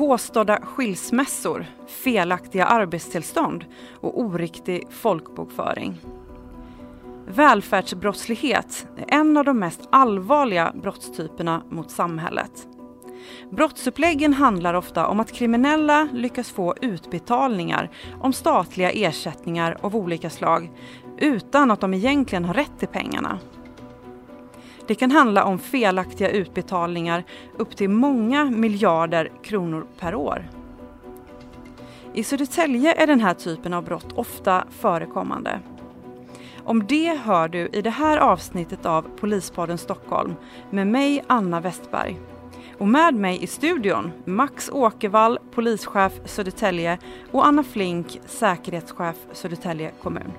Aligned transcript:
Påstådda 0.00 0.60
skilsmässor, 0.62 1.66
felaktiga 1.86 2.64
arbetstillstånd 2.64 3.64
och 4.00 4.20
oriktig 4.20 4.86
folkbokföring. 4.90 6.00
Välfärdsbrottslighet 7.26 8.86
är 8.96 9.14
en 9.14 9.36
av 9.36 9.44
de 9.44 9.58
mest 9.58 9.80
allvarliga 9.92 10.72
brottstyperna 10.82 11.62
mot 11.70 11.90
samhället. 11.90 12.68
Brottsuppläggen 13.50 14.34
handlar 14.34 14.74
ofta 14.74 15.06
om 15.06 15.20
att 15.20 15.32
kriminella 15.32 16.08
lyckas 16.12 16.50
få 16.50 16.74
utbetalningar 16.80 17.90
om 18.20 18.32
statliga 18.32 18.90
ersättningar 18.90 19.76
av 19.80 19.96
olika 19.96 20.30
slag 20.30 20.70
utan 21.18 21.70
att 21.70 21.80
de 21.80 21.94
egentligen 21.94 22.44
har 22.44 22.54
rätt 22.54 22.78
till 22.78 22.88
pengarna. 22.88 23.38
Det 24.90 24.94
kan 24.94 25.10
handla 25.10 25.44
om 25.44 25.58
felaktiga 25.58 26.30
utbetalningar 26.30 27.24
upp 27.56 27.76
till 27.76 27.90
många 27.90 28.44
miljarder 28.44 29.32
kronor 29.42 29.86
per 29.98 30.14
år. 30.14 30.50
I 32.14 32.24
Södertälje 32.24 32.94
är 32.94 33.06
den 33.06 33.20
här 33.20 33.34
typen 33.34 33.74
av 33.74 33.84
brott 33.84 34.12
ofta 34.14 34.64
förekommande. 34.70 35.60
Om 36.64 36.86
det 36.86 37.20
hör 37.24 37.48
du 37.48 37.68
i 37.72 37.82
det 37.82 37.90
här 37.90 38.18
avsnittet 38.18 38.86
av 38.86 39.02
Polispodden 39.02 39.78
Stockholm 39.78 40.34
med 40.70 40.86
mig 40.86 41.24
Anna 41.26 41.60
Westberg. 41.60 42.20
Och 42.78 42.88
med 42.88 43.14
mig 43.14 43.42
i 43.42 43.46
studion 43.46 44.12
Max 44.24 44.70
Åkervall, 44.72 45.38
polischef 45.54 46.12
Södertälje 46.24 46.98
och 47.30 47.46
Anna 47.46 47.62
Flink, 47.62 48.20
säkerhetschef 48.26 49.16
Södertälje 49.32 49.90
kommun. 50.02 50.32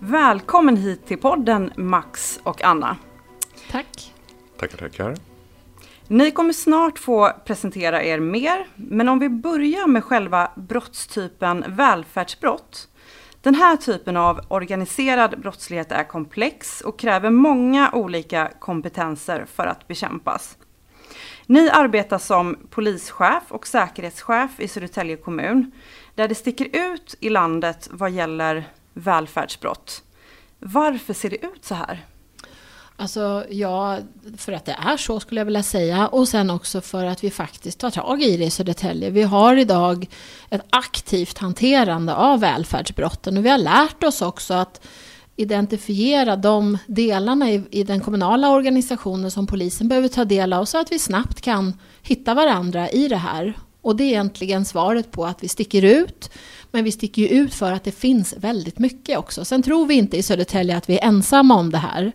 Välkommen 0.00 0.76
hit 0.76 1.06
till 1.06 1.18
podden 1.18 1.72
Max 1.76 2.40
och 2.42 2.64
Anna. 2.64 2.96
Tack. 3.70 4.12
Tackar, 4.58 4.78
tackar. 4.78 5.14
Ni 6.08 6.30
kommer 6.30 6.52
snart 6.52 6.98
få 6.98 7.32
presentera 7.44 8.04
er 8.04 8.20
mer, 8.20 8.66
men 8.74 9.08
om 9.08 9.18
vi 9.18 9.28
börjar 9.28 9.86
med 9.86 10.04
själva 10.04 10.50
brottstypen 10.56 11.64
välfärdsbrott. 11.68 12.88
Den 13.40 13.54
här 13.54 13.76
typen 13.76 14.16
av 14.16 14.40
organiserad 14.48 15.40
brottslighet 15.40 15.92
är 15.92 16.04
komplex 16.04 16.80
och 16.80 16.98
kräver 16.98 17.30
många 17.30 17.90
olika 17.92 18.52
kompetenser 18.58 19.46
för 19.54 19.66
att 19.66 19.88
bekämpas. 19.88 20.56
Ni 21.46 21.70
arbetar 21.70 22.18
som 22.18 22.56
polischef 22.70 23.42
och 23.48 23.66
säkerhetschef 23.66 24.60
i 24.60 24.68
Södertälje 24.68 25.16
kommun, 25.16 25.70
där 26.14 26.28
det 26.28 26.34
sticker 26.34 26.92
ut 26.92 27.14
i 27.20 27.30
landet 27.30 27.88
vad 27.92 28.10
gäller 28.10 28.64
välfärdsbrott. 28.94 30.02
Varför 30.58 31.14
ser 31.14 31.30
det 31.30 31.44
ut 31.44 31.64
så 31.64 31.74
här? 31.74 32.04
Alltså, 32.96 33.44
ja, 33.50 33.98
för 34.36 34.52
att 34.52 34.64
det 34.64 34.76
är 34.78 34.96
så 34.96 35.20
skulle 35.20 35.40
jag 35.40 35.44
vilja 35.44 35.62
säga. 35.62 36.08
Och 36.08 36.28
sen 36.28 36.50
också 36.50 36.80
för 36.80 37.04
att 37.04 37.24
vi 37.24 37.30
faktiskt 37.30 37.78
tar 37.78 37.90
tag 37.90 38.22
i 38.22 38.36
det 38.36 38.44
i 38.44 38.50
Södertälje. 38.50 39.10
Vi 39.10 39.22
har 39.22 39.56
idag 39.56 40.06
ett 40.50 40.64
aktivt 40.70 41.38
hanterande 41.38 42.14
av 42.14 42.40
välfärdsbrotten. 42.40 43.36
Och 43.36 43.44
vi 43.44 43.48
har 43.48 43.58
lärt 43.58 44.04
oss 44.04 44.22
också 44.22 44.54
att 44.54 44.86
identifiera 45.36 46.36
de 46.36 46.78
delarna 46.86 47.50
i, 47.50 47.62
i 47.70 47.84
den 47.84 48.00
kommunala 48.00 48.50
organisationen 48.50 49.30
som 49.30 49.46
polisen 49.46 49.88
behöver 49.88 50.08
ta 50.08 50.24
del 50.24 50.52
av. 50.52 50.64
Så 50.64 50.78
att 50.78 50.92
vi 50.92 50.98
snabbt 50.98 51.40
kan 51.40 51.80
hitta 52.02 52.34
varandra 52.34 52.90
i 52.90 53.08
det 53.08 53.16
här. 53.16 53.54
Och 53.84 53.96
det 53.96 54.04
är 54.04 54.08
egentligen 54.08 54.64
svaret 54.64 55.10
på 55.10 55.26
att 55.26 55.42
vi 55.42 55.48
sticker 55.48 55.82
ut. 55.82 56.30
Men 56.70 56.84
vi 56.84 56.92
sticker 56.92 57.22
ju 57.22 57.28
ut 57.28 57.54
för 57.54 57.72
att 57.72 57.84
det 57.84 57.92
finns 57.92 58.34
väldigt 58.36 58.78
mycket 58.78 59.18
också. 59.18 59.44
Sen 59.44 59.62
tror 59.62 59.86
vi 59.86 59.94
inte 59.94 60.16
i 60.16 60.22
Södertälje 60.22 60.76
att 60.76 60.88
vi 60.88 60.98
är 60.98 61.04
ensamma 61.04 61.54
om 61.54 61.70
det 61.70 61.78
här. 61.78 62.12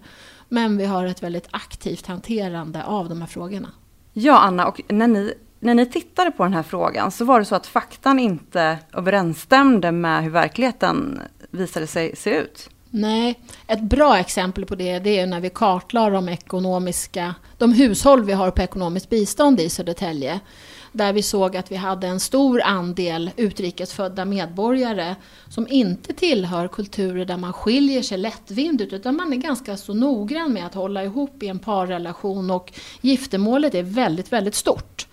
Men 0.47 0.77
vi 0.77 0.85
har 0.85 1.05
ett 1.05 1.23
väldigt 1.23 1.47
aktivt 1.51 2.07
hanterande 2.07 2.83
av 2.83 3.09
de 3.09 3.21
här 3.21 3.27
frågorna. 3.27 3.69
Ja, 4.13 4.39
Anna, 4.39 4.67
och 4.67 4.81
när 4.87 5.07
ni, 5.07 5.33
när 5.59 5.73
ni 5.73 5.85
tittade 5.85 6.31
på 6.31 6.43
den 6.43 6.53
här 6.53 6.63
frågan 6.63 7.11
så 7.11 7.25
var 7.25 7.39
det 7.39 7.45
så 7.45 7.55
att 7.55 7.67
faktan 7.67 8.19
inte 8.19 8.77
överensstämde 8.93 9.91
med 9.91 10.23
hur 10.23 10.31
verkligheten 10.31 11.21
visade 11.51 11.87
sig 11.87 12.15
se 12.15 12.29
ut? 12.29 12.69
Nej, 12.89 13.39
ett 13.67 13.81
bra 13.81 14.17
exempel 14.17 14.65
på 14.65 14.75
det, 14.75 14.99
det 14.99 15.19
är 15.19 15.27
när 15.27 15.39
vi 15.39 15.49
kartlade 15.49 16.15
de 16.15 16.29
ekonomiska, 16.29 17.35
de 17.57 17.73
hushåll 17.73 18.23
vi 18.23 18.33
har 18.33 18.51
på 18.51 18.61
ekonomiskt 18.61 19.09
bistånd 19.09 19.59
i 19.59 19.69
Södertälje 19.69 20.39
där 20.91 21.13
vi 21.13 21.23
såg 21.23 21.57
att 21.57 21.71
vi 21.71 21.75
hade 21.75 22.07
en 22.07 22.19
stor 22.19 22.61
andel 22.61 23.31
utrikesfödda 23.35 24.25
medborgare 24.25 25.15
som 25.49 25.67
inte 25.67 26.13
tillhör 26.13 26.67
kulturer 26.67 27.25
där 27.25 27.37
man 27.37 27.53
skiljer 27.53 28.01
sig 28.01 28.17
lättvindigt 28.17 28.93
utan 28.93 29.15
man 29.15 29.33
är 29.33 29.37
ganska 29.37 29.77
så 29.77 29.93
noggrann 29.93 30.53
med 30.53 30.65
att 30.65 30.73
hålla 30.73 31.03
ihop 31.03 31.43
i 31.43 31.47
en 31.47 31.59
parrelation 31.59 32.51
och 32.51 32.73
giftermålet 33.01 33.75
är 33.75 33.83
väldigt, 33.83 34.33
väldigt 34.33 34.55
stort. 34.55 35.07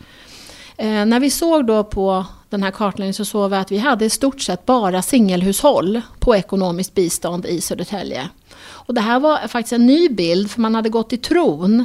Eh, 0.76 1.04
när 1.06 1.20
vi 1.20 1.30
såg 1.30 1.66
då 1.66 1.84
på 1.84 2.26
den 2.50 2.62
här 2.62 2.70
kartläggningen 2.70 3.14
så 3.14 3.24
såg 3.24 3.50
vi 3.50 3.56
att 3.56 3.72
vi 3.72 3.78
hade 3.78 4.04
i 4.04 4.10
stort 4.10 4.40
sett 4.40 4.66
bara 4.66 5.02
singelhushåll 5.02 6.00
på 6.18 6.36
ekonomiskt 6.36 6.94
bistånd 6.94 7.46
i 7.46 7.60
Södertälje. 7.60 8.28
Och 8.58 8.94
det 8.94 9.00
här 9.00 9.20
var 9.20 9.48
faktiskt 9.48 9.72
en 9.72 9.86
ny 9.86 10.08
bild 10.08 10.50
för 10.50 10.60
man 10.60 10.74
hade 10.74 10.88
gått 10.88 11.12
i 11.12 11.16
tron 11.16 11.84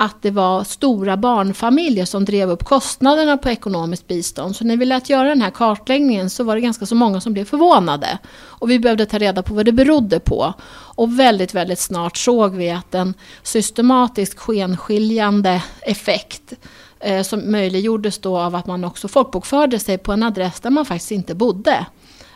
att 0.00 0.22
det 0.22 0.30
var 0.30 0.64
stora 0.64 1.16
barnfamiljer 1.16 2.04
som 2.04 2.24
drev 2.24 2.50
upp 2.50 2.64
kostnaderna 2.64 3.36
på 3.36 3.50
ekonomiskt 3.50 4.08
bistånd. 4.08 4.56
Så 4.56 4.64
när 4.64 4.76
vi 4.76 4.84
lät 4.84 5.10
göra 5.10 5.28
den 5.28 5.42
här 5.42 5.50
kartläggningen 5.50 6.30
så 6.30 6.44
var 6.44 6.54
det 6.54 6.60
ganska 6.60 6.86
så 6.86 6.94
många 6.94 7.20
som 7.20 7.32
blev 7.32 7.44
förvånade. 7.44 8.18
Och 8.36 8.70
vi 8.70 8.78
behövde 8.78 9.06
ta 9.06 9.18
reda 9.18 9.42
på 9.42 9.54
vad 9.54 9.64
det 9.64 9.72
berodde 9.72 10.20
på. 10.20 10.54
Och 10.70 11.18
väldigt, 11.18 11.54
väldigt 11.54 11.78
snart 11.78 12.16
såg 12.16 12.54
vi 12.54 12.70
att 12.70 12.94
en 12.94 13.14
systematisk 13.42 14.38
skenskiljande 14.38 15.62
effekt 15.80 16.52
eh, 17.00 17.22
som 17.22 17.50
möjliggjordes 17.52 18.18
då 18.18 18.38
av 18.38 18.54
att 18.54 18.66
man 18.66 18.84
också 18.84 19.08
folkbokförde 19.08 19.78
sig 19.78 19.98
på 19.98 20.12
en 20.12 20.22
adress 20.22 20.60
där 20.60 20.70
man 20.70 20.86
faktiskt 20.86 21.10
inte 21.10 21.34
bodde 21.34 21.86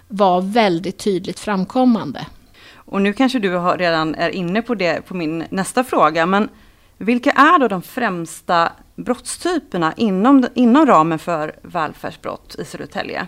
var 0.08 0.40
väldigt 0.40 0.98
tydligt 0.98 1.40
framkommande. 1.40 2.26
Och 2.74 3.02
nu 3.02 3.12
kanske 3.12 3.38
du 3.38 3.58
redan 3.58 4.14
är 4.14 4.28
inne 4.30 4.62
på 4.62 4.74
det 4.74 5.06
på 5.06 5.14
min 5.14 5.44
nästa 5.50 5.84
fråga, 5.84 6.26
men 6.26 6.48
vilka 6.98 7.30
är 7.30 7.58
då 7.58 7.68
de 7.68 7.82
främsta 7.82 8.72
brottstyperna 8.96 9.94
inom, 9.96 10.46
inom 10.54 10.86
ramen 10.86 11.18
för 11.18 11.56
välfärdsbrott 11.62 12.56
i 12.58 12.64
Södertälje? 12.64 13.26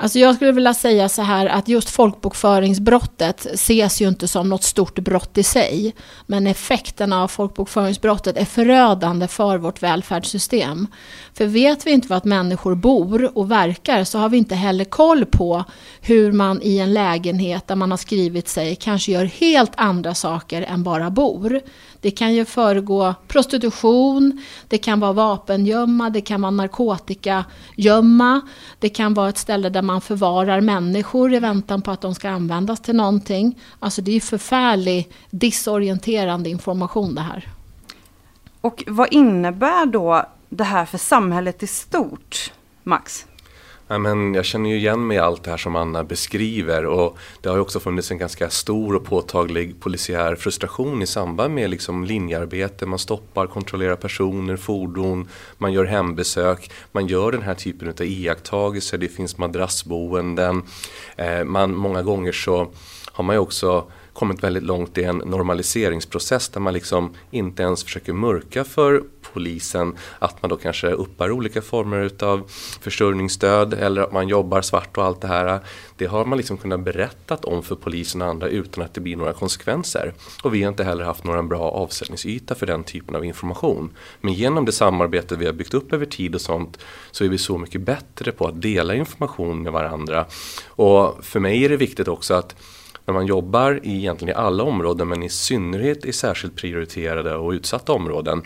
Alltså 0.00 0.18
jag 0.18 0.34
skulle 0.34 0.52
vilja 0.52 0.74
säga 0.74 1.08
så 1.08 1.22
här 1.22 1.46
att 1.46 1.68
just 1.68 1.90
folkbokföringsbrottet 1.90 3.46
ses 3.46 4.00
ju 4.00 4.08
inte 4.08 4.28
som 4.28 4.48
något 4.48 4.62
stort 4.62 4.98
brott 4.98 5.38
i 5.38 5.42
sig. 5.42 5.94
Men 6.26 6.46
effekterna 6.46 7.22
av 7.22 7.28
folkbokföringsbrottet 7.28 8.36
är 8.36 8.44
förödande 8.44 9.28
för 9.28 9.58
vårt 9.58 9.82
välfärdssystem. 9.82 10.86
För 11.34 11.46
vet 11.46 11.86
vi 11.86 11.90
inte 11.90 12.08
vart 12.08 12.24
människor 12.24 12.74
bor 12.74 13.38
och 13.38 13.50
verkar 13.50 14.04
så 14.04 14.18
har 14.18 14.28
vi 14.28 14.38
inte 14.38 14.54
heller 14.54 14.84
koll 14.84 15.26
på 15.26 15.64
hur 16.00 16.32
man 16.32 16.62
i 16.62 16.78
en 16.78 16.92
lägenhet 16.92 17.66
där 17.66 17.76
man 17.76 17.90
har 17.90 17.98
skrivit 17.98 18.48
sig 18.48 18.76
kanske 18.76 19.12
gör 19.12 19.24
helt 19.24 19.72
andra 19.76 20.14
saker 20.14 20.62
än 20.62 20.82
bara 20.82 21.10
bor. 21.10 21.60
Det 22.00 22.10
kan 22.10 22.34
ju 22.34 22.44
föregå 22.44 23.14
prostitution, 23.28 24.44
det 24.68 24.78
kan 24.78 25.00
vara 25.00 25.12
vapengömma, 25.12 26.10
det 26.10 26.20
kan 26.20 26.42
vara 26.42 26.50
narkotikagömma, 26.50 28.40
det 28.78 28.88
kan 28.88 29.14
vara 29.14 29.28
ett 29.28 29.38
ställe 29.38 29.68
där 29.68 29.82
man 29.88 30.00
förvarar 30.00 30.60
människor 30.60 31.34
i 31.34 31.38
väntan 31.38 31.82
på 31.82 31.90
att 31.90 32.00
de 32.00 32.14
ska 32.14 32.30
användas 32.30 32.80
till 32.80 32.96
någonting. 32.96 33.58
Alltså 33.78 34.02
det 34.02 34.16
är 34.16 34.20
förfärlig 34.20 35.08
disorienterande 35.30 36.50
information 36.50 37.14
det 37.14 37.20
här. 37.20 37.48
Och 38.60 38.84
vad 38.86 39.12
innebär 39.12 39.86
då 39.86 40.26
det 40.48 40.64
här 40.64 40.84
för 40.84 40.98
samhället 40.98 41.62
i 41.62 41.66
stort, 41.66 42.52
Max? 42.82 43.26
Ja, 43.90 43.98
men 43.98 44.34
jag 44.34 44.44
känner 44.44 44.70
ju 44.70 44.76
igen 44.76 45.06
mig 45.06 45.16
i 45.16 45.20
allt 45.20 45.44
det 45.44 45.50
här 45.50 45.56
som 45.56 45.76
Anna 45.76 46.04
beskriver 46.04 46.86
och 46.86 47.18
det 47.40 47.48
har 47.48 47.56
ju 47.56 47.62
också 47.62 47.80
funnits 47.80 48.10
en 48.10 48.18
ganska 48.18 48.50
stor 48.50 48.96
och 48.96 49.04
påtaglig 49.04 49.80
polisiär 49.80 50.36
frustration 50.36 51.02
i 51.02 51.06
samband 51.06 51.54
med 51.54 51.70
liksom 51.70 52.04
linjearbete. 52.04 52.86
Man 52.86 52.98
stoppar, 52.98 53.46
kontrollerar 53.46 53.96
personer, 53.96 54.56
fordon, 54.56 55.28
man 55.58 55.72
gör 55.72 55.84
hembesök, 55.84 56.70
man 56.92 57.06
gör 57.06 57.32
den 57.32 57.42
här 57.42 57.54
typen 57.54 57.88
av 57.88 58.02
iakttagelser, 58.02 58.98
det 58.98 59.08
finns 59.08 59.38
madrassboenden. 59.38 60.62
Eh, 61.16 61.44
man, 61.44 61.74
många 61.76 62.02
gånger 62.02 62.32
så 62.32 62.68
har 63.12 63.24
man 63.24 63.36
ju 63.36 63.40
också 63.40 63.84
kommit 64.12 64.42
väldigt 64.42 64.62
långt 64.62 64.98
i 64.98 65.04
en 65.04 65.18
normaliseringsprocess 65.18 66.48
där 66.48 66.60
man 66.60 66.74
liksom 66.74 67.14
inte 67.30 67.62
ens 67.62 67.84
försöker 67.84 68.12
mörka 68.12 68.64
för 68.64 69.02
polisen 69.38 69.96
att 70.18 70.42
man 70.42 70.48
då 70.48 70.56
kanske 70.56 70.90
uppbär 70.90 71.30
olika 71.30 71.62
former 71.62 72.00
utav 72.00 72.42
försörjningsstöd 72.80 73.74
eller 73.74 74.02
att 74.02 74.12
man 74.12 74.28
jobbar 74.28 74.62
svart 74.62 74.98
och 74.98 75.04
allt 75.04 75.20
det 75.20 75.28
här. 75.28 75.60
Det 75.96 76.06
har 76.06 76.24
man 76.24 76.38
liksom 76.38 76.58
kunnat 76.58 76.80
berättat 76.80 77.44
om 77.44 77.62
för 77.62 77.74
polisen 77.74 78.22
och 78.22 78.28
andra 78.28 78.48
utan 78.48 78.84
att 78.84 78.94
det 78.94 79.00
blir 79.00 79.16
några 79.16 79.32
konsekvenser. 79.32 80.12
Och 80.42 80.54
vi 80.54 80.62
har 80.62 80.68
inte 80.68 80.84
heller 80.84 81.04
haft 81.04 81.24
någon 81.24 81.48
bra 81.48 81.70
avsättningsyta 81.70 82.54
för 82.54 82.66
den 82.66 82.84
typen 82.84 83.16
av 83.16 83.24
information. 83.24 83.90
Men 84.20 84.32
genom 84.32 84.64
det 84.64 84.72
samarbete 84.72 85.36
vi 85.36 85.46
har 85.46 85.52
byggt 85.52 85.74
upp 85.74 85.92
över 85.92 86.06
tid 86.06 86.34
och 86.34 86.40
sånt 86.40 86.78
så 87.10 87.24
är 87.24 87.28
vi 87.28 87.38
så 87.38 87.58
mycket 87.58 87.80
bättre 87.80 88.32
på 88.32 88.46
att 88.46 88.62
dela 88.62 88.94
information 88.94 89.62
med 89.62 89.72
varandra. 89.72 90.26
Och 90.68 91.24
för 91.24 91.40
mig 91.40 91.64
är 91.64 91.68
det 91.68 91.76
viktigt 91.76 92.08
också 92.08 92.34
att 92.34 92.56
när 93.08 93.14
man 93.14 93.26
jobbar 93.26 93.80
i 93.82 93.96
egentligen 93.96 94.34
i 94.34 94.38
alla 94.38 94.62
områden 94.62 95.08
men 95.08 95.22
i 95.22 95.28
synnerhet 95.28 96.04
i 96.04 96.12
särskilt 96.12 96.56
prioriterade 96.56 97.36
och 97.36 97.50
utsatta 97.50 97.92
områden 97.92 98.42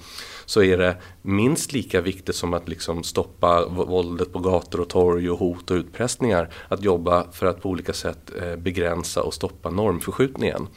så 0.52 0.62
är 0.62 0.78
det 0.78 0.96
minst 1.22 1.72
lika 1.72 2.00
viktigt 2.00 2.34
som 2.34 2.54
att 2.54 2.68
liksom 2.68 3.04
stoppa 3.04 3.66
våldet 3.68 4.32
på 4.32 4.38
gator 4.38 4.80
och 4.80 4.88
torg 4.88 5.30
och 5.30 5.38
hot 5.38 5.70
och 5.70 5.74
utpressningar 5.74 6.48
att 6.68 6.82
jobba 6.82 7.32
för 7.32 7.46
att 7.46 7.62
på 7.62 7.68
olika 7.68 7.92
sätt 7.92 8.30
eh, 8.42 8.56
begränsa 8.56 9.22
och 9.22 9.34
stoppa 9.34 9.70
normförskjutningen. 9.70 10.68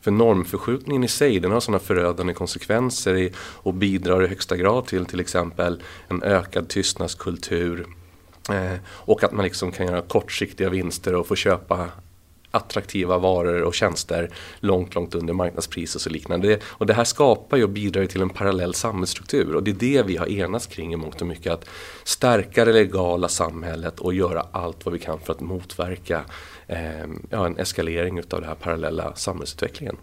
För 0.00 0.10
normförskjutningen 0.10 1.04
i 1.04 1.08
sig 1.08 1.40
den 1.40 1.50
har 1.50 1.60
sådana 1.60 1.78
förödande 1.78 2.34
konsekvenser 2.34 3.16
i, 3.16 3.32
och 3.38 3.74
bidrar 3.74 4.24
i 4.24 4.26
högsta 4.26 4.56
grad 4.56 4.86
till 4.86 5.06
till 5.06 5.20
exempel 5.20 5.82
en 6.08 6.22
ökad 6.22 6.68
tystnadskultur 6.68 7.86
eh, 8.50 8.78
och 8.86 9.24
att 9.24 9.32
man 9.32 9.44
liksom 9.44 9.72
kan 9.72 9.86
göra 9.86 10.02
kortsiktiga 10.02 10.70
vinster 10.70 11.14
och 11.14 11.26
få 11.26 11.36
köpa 11.36 11.88
attraktiva 12.54 13.18
varor 13.18 13.62
och 13.62 13.74
tjänster 13.74 14.30
långt, 14.60 14.94
långt 14.94 15.14
under 15.14 15.32
marknadspris 15.32 15.94
och 15.94 16.00
så 16.00 16.10
liknande. 16.10 16.58
Och 16.64 16.86
det 16.86 16.94
här 16.94 17.04
skapar 17.04 17.56
ju 17.56 17.62
och 17.62 17.70
bidrar 17.70 18.06
till 18.06 18.22
en 18.22 18.30
parallell 18.30 18.74
samhällsstruktur 18.74 19.54
och 19.54 19.62
det 19.62 19.70
är 19.70 19.74
det 19.74 20.02
vi 20.02 20.16
har 20.16 20.28
enats 20.28 20.66
kring 20.66 20.92
i 20.92 20.96
mångt 20.96 21.20
och 21.20 21.26
mycket. 21.26 21.52
Att 21.52 21.68
stärka 22.04 22.64
det 22.64 22.72
legala 22.72 23.28
samhället 23.28 24.00
och 24.00 24.14
göra 24.14 24.46
allt 24.52 24.84
vad 24.84 24.92
vi 24.92 24.98
kan 24.98 25.20
för 25.20 25.32
att 25.32 25.40
motverka 25.40 26.24
eh, 26.66 27.06
ja, 27.30 27.46
en 27.46 27.58
eskalering 27.58 28.18
utav 28.18 28.40
den 28.40 28.48
här 28.48 28.56
parallella 28.56 29.14
samhällsutvecklingen. 29.14 29.96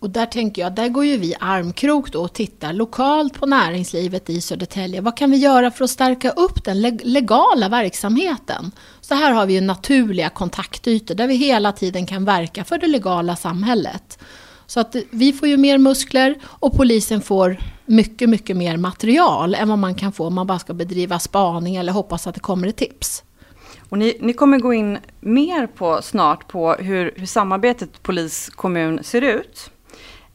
Och 0.00 0.10
där 0.10 0.26
tänker 0.26 0.62
jag, 0.62 0.74
där 0.74 0.88
går 0.88 1.04
ju 1.04 1.16
vi 1.16 1.34
armkrok 1.40 2.12
då 2.12 2.22
och 2.22 2.32
tittar 2.32 2.72
lokalt 2.72 3.40
på 3.40 3.46
näringslivet 3.46 4.30
i 4.30 4.40
Södertälje. 4.40 5.00
Vad 5.00 5.16
kan 5.16 5.30
vi 5.30 5.36
göra 5.36 5.70
för 5.70 5.84
att 5.84 5.90
stärka 5.90 6.30
upp 6.30 6.64
den 6.64 6.80
legala 7.02 7.68
verksamheten? 7.68 8.72
Så 9.00 9.14
här 9.14 9.32
har 9.32 9.46
vi 9.46 9.54
ju 9.54 9.60
naturliga 9.60 10.28
kontaktytor 10.28 11.14
där 11.14 11.26
vi 11.26 11.34
hela 11.34 11.72
tiden 11.72 12.06
kan 12.06 12.24
verka 12.24 12.64
för 12.64 12.78
det 12.78 12.86
legala 12.86 13.36
samhället. 13.36 14.18
Så 14.66 14.80
att 14.80 14.96
vi 15.10 15.32
får 15.32 15.48
ju 15.48 15.56
mer 15.56 15.78
muskler 15.78 16.34
och 16.44 16.76
polisen 16.76 17.20
får 17.20 17.56
mycket, 17.86 18.28
mycket 18.28 18.56
mer 18.56 18.76
material 18.76 19.54
än 19.54 19.68
vad 19.68 19.78
man 19.78 19.94
kan 19.94 20.12
få 20.12 20.26
om 20.26 20.34
man 20.34 20.46
bara 20.46 20.58
ska 20.58 20.74
bedriva 20.74 21.18
spaning 21.18 21.76
eller 21.76 21.92
hoppas 21.92 22.26
att 22.26 22.34
det 22.34 22.40
kommer 22.40 22.68
ett 22.68 22.76
tips. 22.76 23.22
Och 23.88 23.98
ni, 23.98 24.16
ni 24.20 24.32
kommer 24.32 24.58
gå 24.58 24.72
in 24.74 24.98
mer 25.20 25.66
på 25.66 26.02
snart 26.02 26.48
på 26.48 26.72
hur, 26.74 27.14
hur 27.16 27.26
samarbetet 27.26 28.02
polis-kommun 28.02 29.00
ser 29.02 29.22
ut. 29.22 29.70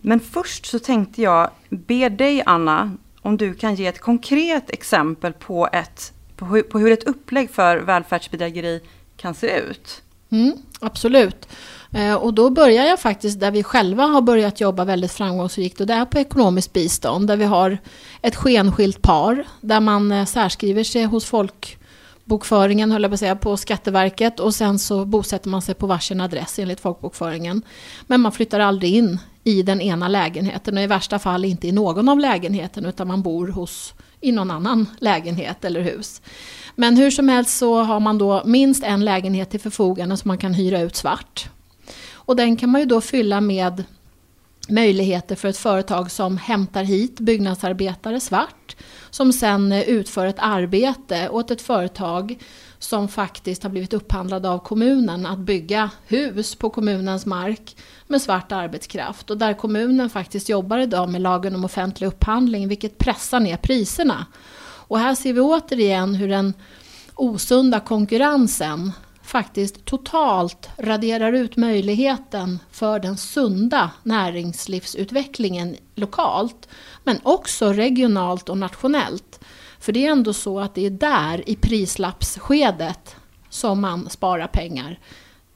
Men 0.08 0.20
först 0.20 0.66
så 0.66 0.80
tänkte 0.80 1.22
jag 1.22 1.50
be 1.70 2.10
dig 2.10 2.44
Anna, 2.46 2.92
om 3.22 3.38
du 3.38 3.54
kan 3.54 3.76
ge 3.76 3.88
ett 3.88 4.00
konkret 4.00 4.70
exempel 4.70 5.34
på, 5.34 5.70
ett, 5.74 6.14
på, 6.36 6.46
hur, 6.46 6.62
på 6.62 6.80
hur 6.80 6.92
ett 6.92 7.04
upplägg 7.04 7.50
för 7.50 7.78
välfärdsbedrägeri 7.78 8.82
kan 9.18 9.34
se 9.34 9.58
ut. 9.60 10.02
Mm, 10.30 10.54
absolut. 10.80 11.48
Eh, 11.92 12.14
och 12.14 12.34
då 12.34 12.50
börjar 12.50 12.86
jag 12.86 13.00
faktiskt 13.00 13.40
där 13.40 13.52
vi 13.52 13.64
själva 13.64 14.04
har 14.04 14.22
börjat 14.22 14.62
jobba 14.62 14.86
väldigt 14.86 15.12
framgångsrikt 15.12 15.82
och 15.82 15.88
det 15.88 15.94
är 15.94 16.06
på 16.06 16.20
ekonomiskt 16.20 16.74
bistånd 16.74 17.28
där 17.28 17.38
vi 17.38 17.46
har 17.46 17.78
ett 18.22 18.36
skenskilt 18.36 19.02
par 19.02 19.48
där 19.62 19.80
man 19.80 20.12
eh, 20.12 20.26
särskriver 20.26 20.84
sig 20.84 21.04
hos 21.04 21.26
folkbokföringen, 21.26 22.92
höll 22.92 23.02
jag 23.02 23.12
på 23.12 23.14
att 23.14 23.20
säga, 23.20 23.36
på 23.36 23.58
Skatteverket 23.58 24.40
och 24.40 24.56
sen 24.56 24.80
så 24.80 25.06
bosätter 25.06 25.50
man 25.50 25.62
sig 25.62 25.76
på 25.76 25.88
varsin 25.88 26.22
adress 26.22 26.60
enligt 26.60 26.80
folkbokföringen. 26.80 27.62
Men 28.08 28.22
man 28.22 28.32
flyttar 28.32 28.60
aldrig 28.60 28.96
in 28.96 29.20
i 29.48 29.64
den 29.64 29.82
ena 29.82 30.08
lägenheten 30.08 30.78
och 30.78 30.84
i 30.84 30.88
värsta 30.88 31.20
fall 31.20 31.46
inte 31.46 31.68
i 31.68 31.72
någon 31.72 32.10
av 32.10 32.20
lägenheterna 32.20 32.90
utan 32.90 33.08
man 33.08 33.22
bor 33.22 33.48
hos, 33.48 33.94
i 34.22 34.32
någon 34.32 34.52
annan 34.52 34.86
lägenhet 35.00 35.66
eller 35.66 35.82
hus. 35.82 36.22
Men 36.76 36.98
hur 36.98 37.12
som 37.12 37.30
helst 37.30 37.58
så 37.58 37.84
har 37.84 38.00
man 38.00 38.18
då 38.18 38.42
minst 38.46 38.84
en 38.84 39.06
lägenhet 39.06 39.50
till 39.50 39.60
förfogande 39.60 40.18
som 40.18 40.28
man 40.28 40.38
kan 40.38 40.54
hyra 40.54 40.82
ut 40.82 40.96
svart. 40.96 41.50
Och 42.14 42.36
den 42.36 42.58
kan 42.58 42.70
man 42.70 42.82
ju 42.82 42.88
då 42.88 43.02
fylla 43.02 43.42
med 43.42 43.84
möjligheter 44.70 45.36
för 45.36 45.48
ett 45.48 45.58
företag 45.58 46.12
som 46.12 46.38
hämtar 46.38 46.84
hit 46.84 47.20
byggnadsarbetare 47.20 48.20
svart 48.20 48.76
som 49.10 49.34
sen 49.34 49.72
utför 49.72 50.26
ett 50.26 50.40
arbete 50.40 51.30
åt 51.30 51.52
ett 51.52 51.62
företag 51.62 52.38
som 52.80 53.08
faktiskt 53.08 53.64
har 53.64 53.70
blivit 53.70 53.94
upphandlad 53.94 54.46
av 54.46 54.60
kommunen 54.60 55.26
att 55.26 55.40
bygga 55.40 55.90
hus 56.08 56.56
på 56.56 56.70
kommunens 56.70 57.26
mark 57.26 57.78
med 58.08 58.22
svart 58.22 58.52
arbetskraft 58.52 59.30
och 59.30 59.38
där 59.38 59.54
kommunen 59.54 60.10
faktiskt 60.10 60.50
jobbar 60.50 60.78
idag 60.78 61.10
med 61.10 61.22
lagen 61.22 61.56
om 61.56 61.66
offentlig 61.66 62.08
upphandling 62.08 62.68
vilket 62.68 62.98
pressar 62.98 63.40
ner 63.40 63.58
priserna. 63.58 64.26
Och 64.88 65.00
här 65.00 65.16
ser 65.16 65.34
vi 65.34 65.42
återigen 65.42 66.16
hur 66.16 66.28
den 66.28 66.54
osunda 67.16 67.80
konkurrensen 67.80 68.92
faktiskt 69.26 69.86
totalt 69.86 70.70
raderar 70.78 71.34
ut 71.34 71.58
möjligheten 71.58 72.60
för 72.72 73.00
den 73.00 73.18
sunda 73.18 73.92
näringslivsutvecklingen 74.04 75.76
lokalt 75.96 76.70
men 77.04 77.20
också 77.24 77.74
regionalt 77.74 78.50
och 78.50 78.58
nationellt. 78.58 79.40
För 79.80 79.92
det 79.92 80.06
är 80.06 80.12
ändå 80.12 80.34
så 80.34 80.60
att 80.60 80.76
det 80.76 80.86
är 80.86 80.90
där 80.90 81.50
i 81.50 81.56
prislappsskedet 81.56 83.16
som 83.50 83.82
man 83.82 84.10
sparar 84.10 84.48
pengar. 84.48 85.00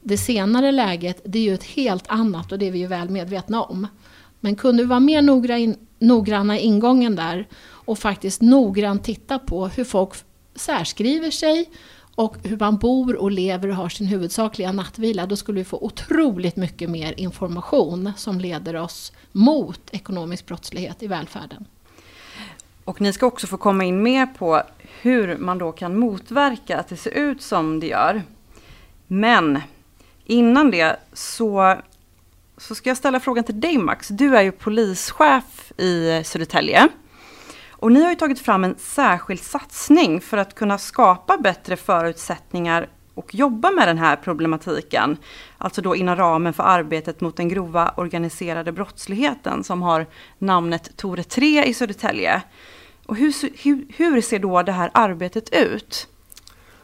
Det 0.02 0.18
senare 0.18 0.72
läget 0.72 1.22
det 1.26 1.40
är 1.40 1.44
ju 1.44 1.54
ett 1.54 1.64
helt 1.64 2.08
annat 2.08 2.52
och 2.52 2.60
det 2.60 2.68
är 2.68 2.72
vi 2.72 2.80
ju 2.80 2.88
väl 2.88 3.10
medvetna 3.10 3.64
om. 3.64 3.88
Men 4.40 4.56
kunde 4.56 4.84
vi 4.84 4.90
vara 4.90 5.00
mer 5.00 5.22
noggranna 6.00 6.60
i 6.60 6.62
ingången 6.62 7.16
där 7.16 7.48
och 7.62 8.00
faktiskt 8.00 8.42
noggrant 8.42 9.04
titta 9.04 9.40
på 9.40 9.68
hur 9.68 9.84
folk 9.84 10.14
särskriver 10.56 11.32
sig 11.32 11.70
och 12.20 12.36
hur 12.44 12.58
man 12.58 12.78
bor 12.78 13.16
och 13.16 13.32
lever 13.32 13.68
och 13.68 13.76
har 13.76 13.90
sin 13.90 14.08
huvudsakliga 14.08 14.72
nattvila, 14.72 15.26
då 15.26 15.36
skulle 15.36 15.60
vi 15.60 15.66
få 15.66 15.78
otroligt 15.82 16.56
mycket 16.56 16.90
mer 16.90 17.14
information 17.20 18.12
som 18.18 18.40
leder 18.40 18.76
oss 18.76 19.14
mot 19.32 19.82
ekonomisk 19.92 20.46
brottslighet 20.46 21.04
i 21.04 21.08
välfärden. 21.08 21.66
Och 22.84 23.02
ni 23.02 23.14
ska 23.14 23.26
också 23.26 23.48
få 23.48 23.58
komma 23.58 23.84
in 23.84 24.04
mer 24.04 24.26
på 24.26 24.64
hur 25.02 25.38
man 25.38 25.58
då 25.58 25.72
kan 25.72 26.00
motverka 26.00 26.78
att 26.78 26.88
det 26.88 26.98
ser 26.98 27.12
ut 27.12 27.42
som 27.42 27.80
det 27.80 27.88
gör. 27.88 28.24
Men 29.08 29.60
innan 30.26 30.72
det 30.72 31.00
så, 31.14 31.76
så 32.58 32.76
ska 32.76 32.90
jag 32.90 32.98
ställa 32.98 33.20
frågan 33.20 33.44
till 33.44 33.62
dig 33.62 33.78
Max. 33.78 34.08
Du 34.08 34.38
är 34.38 34.42
ju 34.42 34.52
polischef 34.52 35.72
i 35.78 36.22
Södertälje. 36.26 36.90
Och 37.80 37.92
ni 37.92 38.04
har 38.04 38.10
ju 38.10 38.16
tagit 38.16 38.40
fram 38.40 38.64
en 38.64 38.76
särskild 38.78 39.42
satsning 39.42 40.22
för 40.22 40.38
att 40.38 40.56
kunna 40.56 40.78
skapa 40.78 41.38
bättre 41.38 41.76
förutsättningar 41.76 42.90
och 43.14 43.36
jobba 43.36 43.72
med 43.72 43.88
den 43.88 43.98
här 43.98 44.16
problematiken. 44.16 45.18
Alltså 45.58 45.82
då 45.82 45.96
inom 45.96 46.16
ramen 46.16 46.54
för 46.54 46.64
arbetet 46.64 47.22
mot 47.22 47.38
den 47.38 47.50
grova 47.50 47.94
organiserade 47.98 48.72
brottsligheten 48.72 49.64
som 49.64 49.82
har 49.82 50.06
namnet 50.38 50.98
Tore 50.98 51.24
3 51.24 51.64
i 51.66 51.74
Södertälje. 51.74 52.42
Och 53.06 53.16
hur, 53.16 53.34
hur, 53.64 53.86
hur 53.98 54.22
ser 54.22 54.40
då 54.40 54.64
det 54.64 54.72
här 54.72 54.92
arbetet 54.94 55.50
ut? 55.54 56.08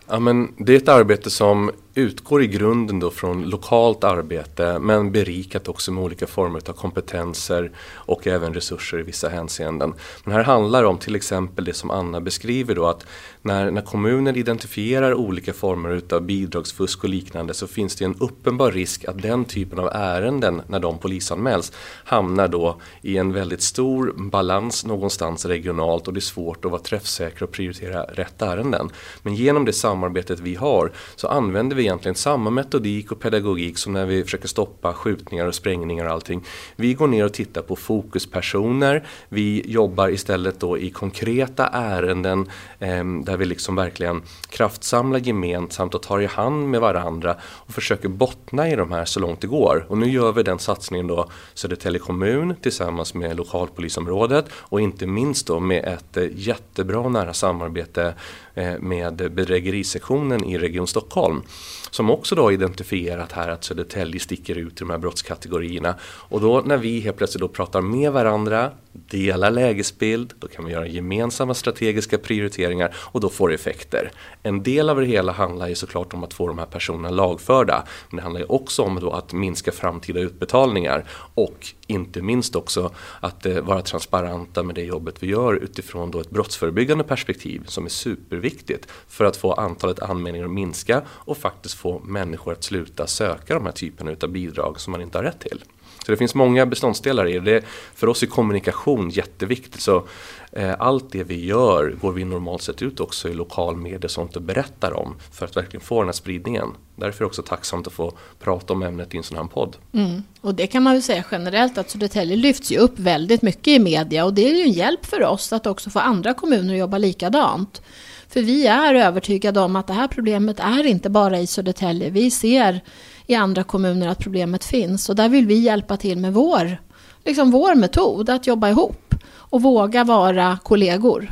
Ja, 0.08 0.20
men 0.20 0.54
det 0.58 0.74
är 0.74 0.78
ett 0.78 0.90
arbete 0.90 1.30
som 1.30 1.72
utgår 1.96 2.44
i 2.44 2.48
grunden 2.48 3.00
då 3.00 3.12
från 3.12 3.44
lokalt 3.44 4.04
arbete 4.04 4.80
men 4.80 5.12
berikat 5.12 5.68
också 5.68 5.92
med 5.92 6.04
olika 6.04 6.28
former 6.28 6.62
av 6.70 6.74
kompetenser 6.74 7.72
och 7.94 8.28
även 8.28 8.54
resurser 8.54 9.00
i 9.00 9.04
vissa 9.04 9.30
hänseenden. 9.30 9.94
Men 10.24 10.34
här 10.34 10.44
handlar 10.44 10.82
det 10.82 10.88
om 10.88 10.98
till 10.98 11.16
exempel 11.16 11.66
det 11.66 11.74
som 11.74 11.92
Anna 11.92 12.22
beskriver 12.22 12.76
då 12.76 12.86
att 12.86 13.06
när, 13.42 13.72
när 13.72 13.82
kommunen 13.82 14.36
identifierar 14.36 15.14
olika 15.14 15.54
former 15.54 16.02
av 16.12 16.22
bidragsfusk 16.22 17.04
och 17.04 17.10
liknande 17.10 17.54
så 17.54 17.68
finns 17.68 17.96
det 17.96 18.06
en 18.06 18.16
uppenbar 18.20 18.72
risk 18.72 19.06
att 19.06 19.22
den 19.22 19.46
typen 19.46 19.80
av 19.80 19.90
ärenden 19.94 20.62
när 20.68 20.80
de 20.80 20.98
polisanmäls 20.98 21.72
hamnar 22.04 22.48
då 22.48 22.82
i 23.02 23.18
en 23.18 23.34
väldigt 23.34 23.62
stor 23.62 24.14
balans 24.18 24.86
någonstans 24.86 25.46
regionalt 25.46 26.08
och 26.08 26.14
det 26.14 26.20
är 26.20 26.22
svårt 26.22 26.66
att 26.66 26.72
vara 26.72 26.82
träffsäker 26.82 27.44
och 27.44 27.52
prioritera 27.52 28.04
rätt 28.04 28.42
ärenden. 28.42 28.90
Men 29.24 29.36
genom 29.36 29.66
det 29.66 29.74
samarbetet 29.74 30.40
vi 30.40 30.56
har 30.56 30.92
så 31.16 31.28
använder 31.28 31.76
vi 31.76 31.85
egentligen 31.86 32.16
samma 32.16 32.50
metodik 32.50 33.12
och 33.12 33.20
pedagogik 33.20 33.78
som 33.78 33.94
när 33.94 34.06
vi 34.06 34.24
försöker 34.24 34.48
stoppa 34.48 34.94
skjutningar 34.94 35.46
och 35.46 35.56
sprängningar 35.56 36.06
och 36.06 36.12
allting. 36.12 36.44
Vi 36.76 36.94
går 36.94 37.08
ner 37.08 37.26
och 37.26 37.34
tittar 37.34 37.62
på 37.62 37.76
fokuspersoner. 37.76 39.08
Vi 39.30 39.64
jobbar 39.66 40.10
istället 40.10 40.60
då 40.60 40.78
i 40.78 40.90
konkreta 40.90 41.68
ärenden 41.68 42.50
eh, 42.80 43.06
där 43.06 43.38
vi 43.38 43.46
liksom 43.46 43.76
verkligen 43.76 44.22
kraftsamlar 44.50 45.20
gemensamt 45.20 45.96
och 45.96 46.02
tar 46.02 46.22
i 46.22 46.26
hand 46.26 46.70
med 46.70 46.82
varandra 46.82 47.38
och 47.44 47.74
försöker 47.74 48.10
bottna 48.10 48.70
i 48.70 48.76
de 48.76 48.92
här 48.92 49.06
så 49.06 49.20
långt 49.20 49.42
det 49.42 49.48
går. 49.48 49.86
Och 49.90 49.98
nu 49.98 50.10
gör 50.10 50.32
vi 50.32 50.44
den 50.44 50.60
satsningen 50.60 51.08
då 51.08 51.30
Södertälje 51.54 52.00
kommun 52.00 52.56
tillsammans 52.62 53.14
med 53.14 53.38
lokalpolisområdet 53.38 54.46
och 54.52 54.82
inte 54.82 55.08
minst 55.08 55.48
då 55.48 55.60
med 55.60 55.86
ett 55.86 56.18
jättebra 56.36 56.96
jättebra 56.96 57.10
nära 57.10 57.34
samarbete 57.34 58.14
Eh, 58.58 58.80
med 58.80 59.16
bedrägerisektionen 59.16 60.44
i 60.44 60.58
Region 60.58 60.88
Stockholm. 60.88 61.42
Som 61.90 62.10
också 62.10 62.36
då 62.36 62.52
identifierat 62.52 63.32
här 63.32 63.50
att 63.50 63.64
Södertälje 63.64 64.20
sticker 64.20 64.58
ut 64.58 64.74
i 64.74 64.76
de 64.80 64.90
här 64.90 64.98
brottskategorierna. 64.98 65.96
Och 66.04 66.42
då 66.42 66.62
när 66.66 66.78
vi 66.78 67.00
helt 67.00 67.18
plötsligt 67.18 67.42
då 67.42 67.48
pratar 67.48 67.82
med 67.82 68.12
varandra, 68.12 68.72
delar 68.94 69.52
lägesbild, 69.52 70.34
då 70.40 70.48
kan 70.48 70.66
vi 70.66 70.72
göra 70.72 70.88
gemensamma 70.88 71.54
strategiska 71.54 72.18
prioriteringar 72.18 72.96
och 72.98 73.22
då 73.22 73.30
får 73.30 73.50
det 73.50 73.56
effekter. 73.56 74.12
En 74.44 74.64
del 74.64 74.90
av 74.90 75.00
det 75.00 75.06
hela 75.06 75.32
handlar 75.32 75.68
ju 75.68 75.76
såklart 75.76 76.14
om 76.14 76.24
att 76.24 76.34
få 76.34 76.48
de 76.48 76.58
här 76.58 76.66
personerna 76.66 77.10
lagförda. 77.10 77.84
Men 78.10 78.16
det 78.18 78.24
handlar 78.24 78.42
ju 78.42 78.48
också 78.48 78.84
om 78.84 79.00
då 79.00 79.12
att 79.12 79.34
minska 79.34 79.72
framtida 79.72 80.20
utbetalningar 80.20 81.06
och 81.34 81.68
inte 81.88 82.22
minst 82.22 82.56
också 82.56 82.92
att 83.20 83.46
eh, 83.46 83.62
vara 83.62 83.82
transparenta 83.82 84.64
med 84.64 84.76
det 84.76 84.84
jobbet 84.84 85.24
vi 85.24 85.28
gör 85.28 85.54
utifrån 85.54 86.12
då 86.12 86.20
ett 86.20 86.30
brottsförebyggande 86.30 87.04
perspektiv 87.04 87.64
som 87.66 87.86
är 87.86 87.90
superviktigt 87.90 88.88
för 89.08 89.26
att 89.26 89.38
få 89.38 89.54
antalet 89.54 90.00
anmälningar 90.00 90.46
att 90.46 90.52
minska 90.52 91.02
och 91.10 91.38
faktiskt 91.38 91.76
få 91.76 92.00
människor 92.00 92.54
att 92.54 92.64
sluta 92.64 93.08
söka 93.08 93.54
de 93.54 93.66
här 93.66 93.72
typerna 93.72 94.16
av 94.24 94.30
bidrag 94.30 94.80
som 94.80 94.92
man 94.92 95.02
inte 95.02 95.18
har 95.18 95.24
rätt 95.24 95.40
till. 95.40 95.64
Så 96.06 96.12
det 96.12 96.18
finns 96.18 96.36
många 96.36 96.66
beståndsdelar 96.66 97.28
i 97.28 97.40
det. 97.40 97.64
För 97.96 98.08
oss 98.08 98.24
är 98.24 98.28
kommunikation 98.28 99.10
jätteviktigt. 99.10 99.82
Så 99.82 100.08
eh, 100.52 100.74
allt 100.80 101.12
det 101.12 101.24
vi 101.24 101.46
gör 101.46 101.96
går 102.02 102.12
vi 102.12 102.26
normalt 102.26 102.62
sett 102.62 102.82
ut 102.82 103.00
också 103.00 103.30
i 103.30 103.34
lokal 103.34 103.76
media 103.76 104.00
och 104.04 104.12
sånt 104.12 104.36
och 104.36 104.42
berättar 104.42 104.94
om 104.94 105.16
för 105.32 105.46
att 105.46 105.58
verkligen 105.58 105.86
få 105.86 106.02
den 106.02 106.08
här 106.08 106.14
spridningen. 106.14 106.68
Därför 106.96 107.18
är 107.18 107.20
det 107.20 107.26
också 107.26 107.42
tacksamt 107.42 107.88
att 107.88 107.94
få 107.94 108.14
prata 108.40 108.74
om 108.74 108.84
ämnet 108.84 109.14
i 109.14 109.18
en 109.18 109.24
sån 109.24 109.38
här 109.38 109.44
podd. 109.44 109.76
Mm. 109.94 110.24
Och 110.42 110.56
det 110.56 110.68
kan 110.68 110.84
man 110.84 110.94
väl 110.94 111.04
säga 111.04 111.24
generellt 111.32 111.78
att 111.78 111.90
Södertälje 111.90 112.36
lyfts 112.36 112.72
ju 112.72 112.78
upp 112.78 113.00
väldigt 113.00 113.42
mycket 113.42 113.68
i 113.68 113.80
media 113.80 114.26
och 114.26 114.34
det 114.34 114.50
är 114.52 114.56
ju 114.56 114.62
en 114.62 114.72
hjälp 114.72 115.06
för 115.06 115.24
oss 115.24 115.54
att 115.54 115.68
också 115.68 115.90
få 115.90 116.00
andra 116.00 116.34
kommuner 116.34 116.74
att 116.74 116.80
jobba 116.80 116.98
likadant. 116.98 117.82
För 118.30 118.42
vi 118.42 118.68
är 118.68 118.94
övertygade 118.94 119.60
om 119.60 119.76
att 119.76 119.88
det 119.88 119.94
här 119.94 120.08
problemet 120.08 120.60
är 120.60 120.86
inte 120.86 121.10
bara 121.10 121.40
i 121.40 121.48
Södertälje. 121.48 122.10
Vi 122.10 122.32
ser 122.32 122.82
i 123.28 123.36
andra 123.36 123.64
kommuner 123.64 124.08
att 124.08 124.20
problemet 124.20 124.66
finns. 124.66 125.10
Och 125.10 125.16
där 125.16 125.30
vill 125.30 125.48
vi 125.48 125.60
hjälpa 125.60 125.98
till 125.98 126.18
med 126.18 126.34
vår, 126.34 126.78
liksom 127.24 127.52
vår 127.52 127.76
metod 127.76 128.30
att 128.30 128.48
jobba 128.48 128.70
ihop 128.70 129.16
och 129.34 129.62
våga 129.62 130.04
vara 130.04 130.58
kollegor. 130.64 131.30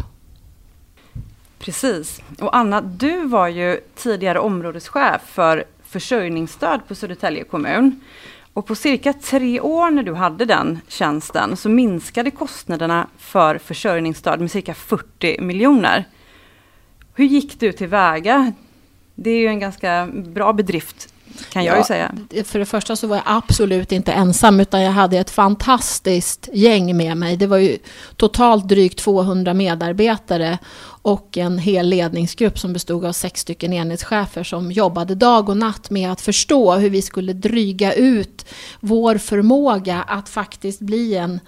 Precis. 1.60 2.22
Och 2.40 2.56
Anna, 2.56 2.82
du 2.82 3.28
var 3.28 3.48
ju 3.48 3.80
tidigare 3.96 4.40
områdeschef 4.40 5.22
för 5.26 5.64
försörjningsstöd 5.84 6.80
på 6.88 6.96
Södertälje 6.96 7.44
kommun. 7.44 8.02
Och 8.54 8.66
på 8.66 8.76
cirka 8.76 9.14
tre 9.14 9.60
år 9.60 9.92
när 9.92 10.04
du 10.04 10.14
hade 10.14 10.46
den 10.46 10.80
tjänsten 10.88 11.58
så 11.58 11.70
minskade 11.70 12.32
kostnaderna 12.32 13.08
för 13.18 13.58
försörjningsstöd 13.58 14.40
med 14.40 14.52
cirka 14.52 14.74
40 14.74 15.42
miljoner. 15.42 16.06
Hur 17.16 17.26
gick 17.26 17.60
du 17.60 17.72
tillväga? 17.72 18.54
Det 19.16 19.30
är 19.30 19.38
ju 19.38 19.48
en 19.48 19.60
ganska 19.60 20.10
bra 20.14 20.54
bedrift 20.54 21.12
kan 21.52 21.63
jag 21.63 21.75
ja, 21.75 21.80
ju 21.80 21.84
säga. 21.84 22.16
För 22.44 22.60
det 22.60 22.66
första 22.66 22.96
så 22.96 23.08
var 23.08 23.16
jag 23.16 23.24
absolut 23.25 23.92
inte 23.92 24.12
ensam 24.12 24.60
utan 24.60 24.82
jag 24.82 24.92
hade 24.92 25.18
ett 25.18 25.30
fantastiskt 25.30 26.50
gäng 26.54 26.98
med 26.98 27.18
mig. 27.18 27.38
Det 27.38 27.48
var 27.48 27.58
ju 27.58 27.78
totalt 28.18 28.68
drygt 28.68 29.00
200 29.00 29.54
medarbetare 29.54 30.58
och 31.02 31.38
en 31.38 31.60
hel 31.60 31.90
ledningsgrupp 31.90 32.60
som 32.60 32.74
bestod 32.74 33.06
av 33.06 33.12
sex 33.12 33.42
stycken 33.42 33.74
enhetschefer 33.74 34.44
som 34.44 34.72
jobbade 34.72 35.16
dag 35.16 35.50
och 35.50 35.58
natt 35.58 35.90
med 35.90 36.12
att 36.12 36.22
förstå 36.22 36.74
hur 36.74 36.90
vi 36.90 37.02
skulle 37.02 37.34
dryga 37.34 37.94
ut 37.94 38.46
vår 38.80 39.18
förmåga 39.18 40.04
att 40.08 40.30
faktiskt 40.30 40.80
bli 40.80 41.16
en 41.16 41.40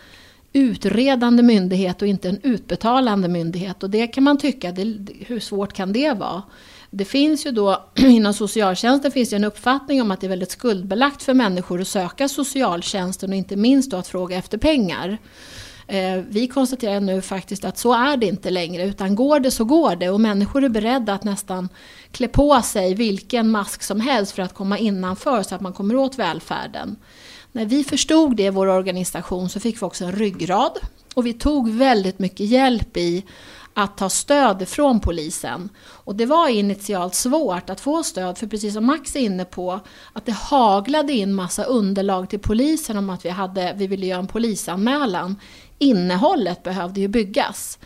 utredande 0.53 1.43
myndighet 1.43 2.01
och 2.01 2.07
inte 2.07 2.29
en 2.29 2.39
utbetalande 2.43 3.27
myndighet. 3.27 3.83
Och 3.83 3.89
det 3.89 4.07
kan 4.07 4.23
man 4.23 4.37
tycka, 4.37 4.71
det, 4.71 4.97
hur 5.19 5.39
svårt 5.39 5.73
kan 5.73 5.93
det 5.93 6.13
vara? 6.13 6.43
Det 6.97 7.05
finns 7.05 7.45
ju 7.45 7.51
då 7.51 7.83
inom 7.95 8.33
socialtjänsten 8.33 9.11
finns 9.11 9.29
det 9.29 9.35
en 9.35 9.43
uppfattning 9.43 10.01
om 10.01 10.11
att 10.11 10.21
det 10.21 10.27
är 10.27 10.29
väldigt 10.29 10.51
skuldbelagt 10.51 11.23
för 11.23 11.33
människor 11.33 11.81
att 11.81 11.87
söka 11.87 12.29
socialtjänsten 12.29 13.29
och 13.29 13.35
inte 13.35 13.55
minst 13.55 13.91
då 13.91 13.97
att 13.97 14.07
fråga 14.07 14.37
efter 14.37 14.57
pengar. 14.57 15.17
Eh, 15.87 16.23
vi 16.29 16.47
konstaterar 16.47 16.99
nu 16.99 17.21
faktiskt 17.21 17.65
att 17.65 17.77
så 17.77 17.93
är 17.93 18.17
det 18.17 18.25
inte 18.25 18.49
längre 18.49 18.83
utan 18.83 19.15
går 19.15 19.39
det 19.39 19.51
så 19.51 19.63
går 19.65 19.95
det 19.95 20.09
och 20.09 20.21
människor 20.21 20.63
är 20.63 20.69
beredda 20.69 21.13
att 21.13 21.23
nästan 21.23 21.69
klä 22.11 22.27
på 22.27 22.61
sig 22.61 22.93
vilken 22.93 23.51
mask 23.51 23.83
som 23.83 23.99
helst 24.01 24.31
för 24.31 24.41
att 24.41 24.53
komma 24.53 24.77
innanför 24.77 25.43
så 25.43 25.55
att 25.55 25.61
man 25.61 25.73
kommer 25.73 25.95
åt 25.95 26.19
välfärden. 26.19 26.95
När 27.51 27.65
vi 27.65 27.83
förstod 27.83 28.35
det 28.35 28.43
i 28.43 28.49
vår 28.49 28.67
organisation 28.67 29.49
så 29.49 29.59
fick 29.59 29.81
vi 29.81 29.85
också 29.85 30.05
en 30.05 30.11
ryggrad 30.11 30.79
och 31.13 31.25
vi 31.25 31.33
tog 31.33 31.69
väldigt 31.69 32.19
mycket 32.19 32.45
hjälp 32.45 32.97
i 32.97 33.23
att 33.77 33.97
ta 33.97 34.09
stöd 34.09 34.67
från 34.67 34.99
polisen. 34.99 35.69
Och 35.87 36.15
det 36.15 36.25
var 36.25 36.47
initialt 36.47 37.15
svårt 37.15 37.69
att 37.69 37.79
få 37.79 38.03
stöd, 38.03 38.37
för 38.37 38.47
precis 38.47 38.73
som 38.73 38.85
Max 38.85 39.15
är 39.15 39.19
inne 39.19 39.45
på, 39.45 39.79
att 40.13 40.25
det 40.25 40.31
haglade 40.31 41.13
in 41.13 41.33
massa 41.33 41.63
underlag 41.63 42.29
till 42.29 42.39
polisen 42.39 42.97
om 42.97 43.09
att 43.09 43.25
vi, 43.25 43.29
hade, 43.29 43.73
vi 43.77 43.87
ville 43.87 44.05
göra 44.05 44.19
en 44.19 44.27
polisanmälan. 44.27 45.35
Innehållet 45.77 46.63
behövde 46.63 46.99
ju 46.99 47.07
byggas. 47.07 47.79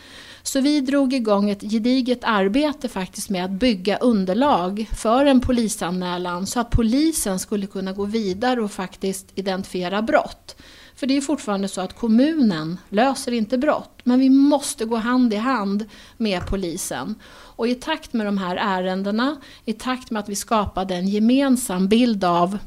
Så 0.44 0.62
vi 0.62 0.82
drog 0.82 1.14
igång 1.14 1.50
ett 1.50 1.62
gediget 1.62 2.20
arbete 2.24 2.90
faktiskt 2.90 3.30
med 3.30 3.46
att 3.46 3.52
bygga 3.52 3.98
underlag 3.98 4.90
för 4.96 5.26
en 5.26 5.42
polisanmälan 5.42 6.48
så 6.48 6.60
att 6.60 6.70
polisen 6.70 7.40
skulle 7.40 7.68
kunna 7.68 7.94
gå 7.94 8.06
vidare 8.06 8.62
och 8.62 8.72
faktiskt 8.72 9.28
identifiera 9.36 10.02
brott. 10.02 10.56
För 11.00 11.08
det 11.08 11.18
är 11.18 11.22
fortfarande 11.22 11.68
så 11.68 11.82
att 11.82 11.96
kommunen 11.96 12.78
löser 12.90 13.32
inte 13.32 13.58
brott, 13.58 14.00
men 14.04 14.20
vi 14.20 14.30
måste 14.30 14.86
gå 14.86 14.96
hand 14.96 15.34
i 15.34 15.38
hand 15.38 15.86
med 16.18 16.48
polisen. 16.48 17.16
Och 17.32 17.68
i 17.68 17.76
takt 17.76 18.14
med 18.14 18.26
de 18.26 18.38
här 18.38 18.56
ärendena, 18.56 19.38
i 19.66 19.74
takt 19.74 20.12
med 20.12 20.20
att 20.20 20.30
vi 20.30 20.36
skapade 20.36 20.96
en 20.96 21.08
gemensam 21.08 21.88
bild 21.88 22.24
av 22.24 22.58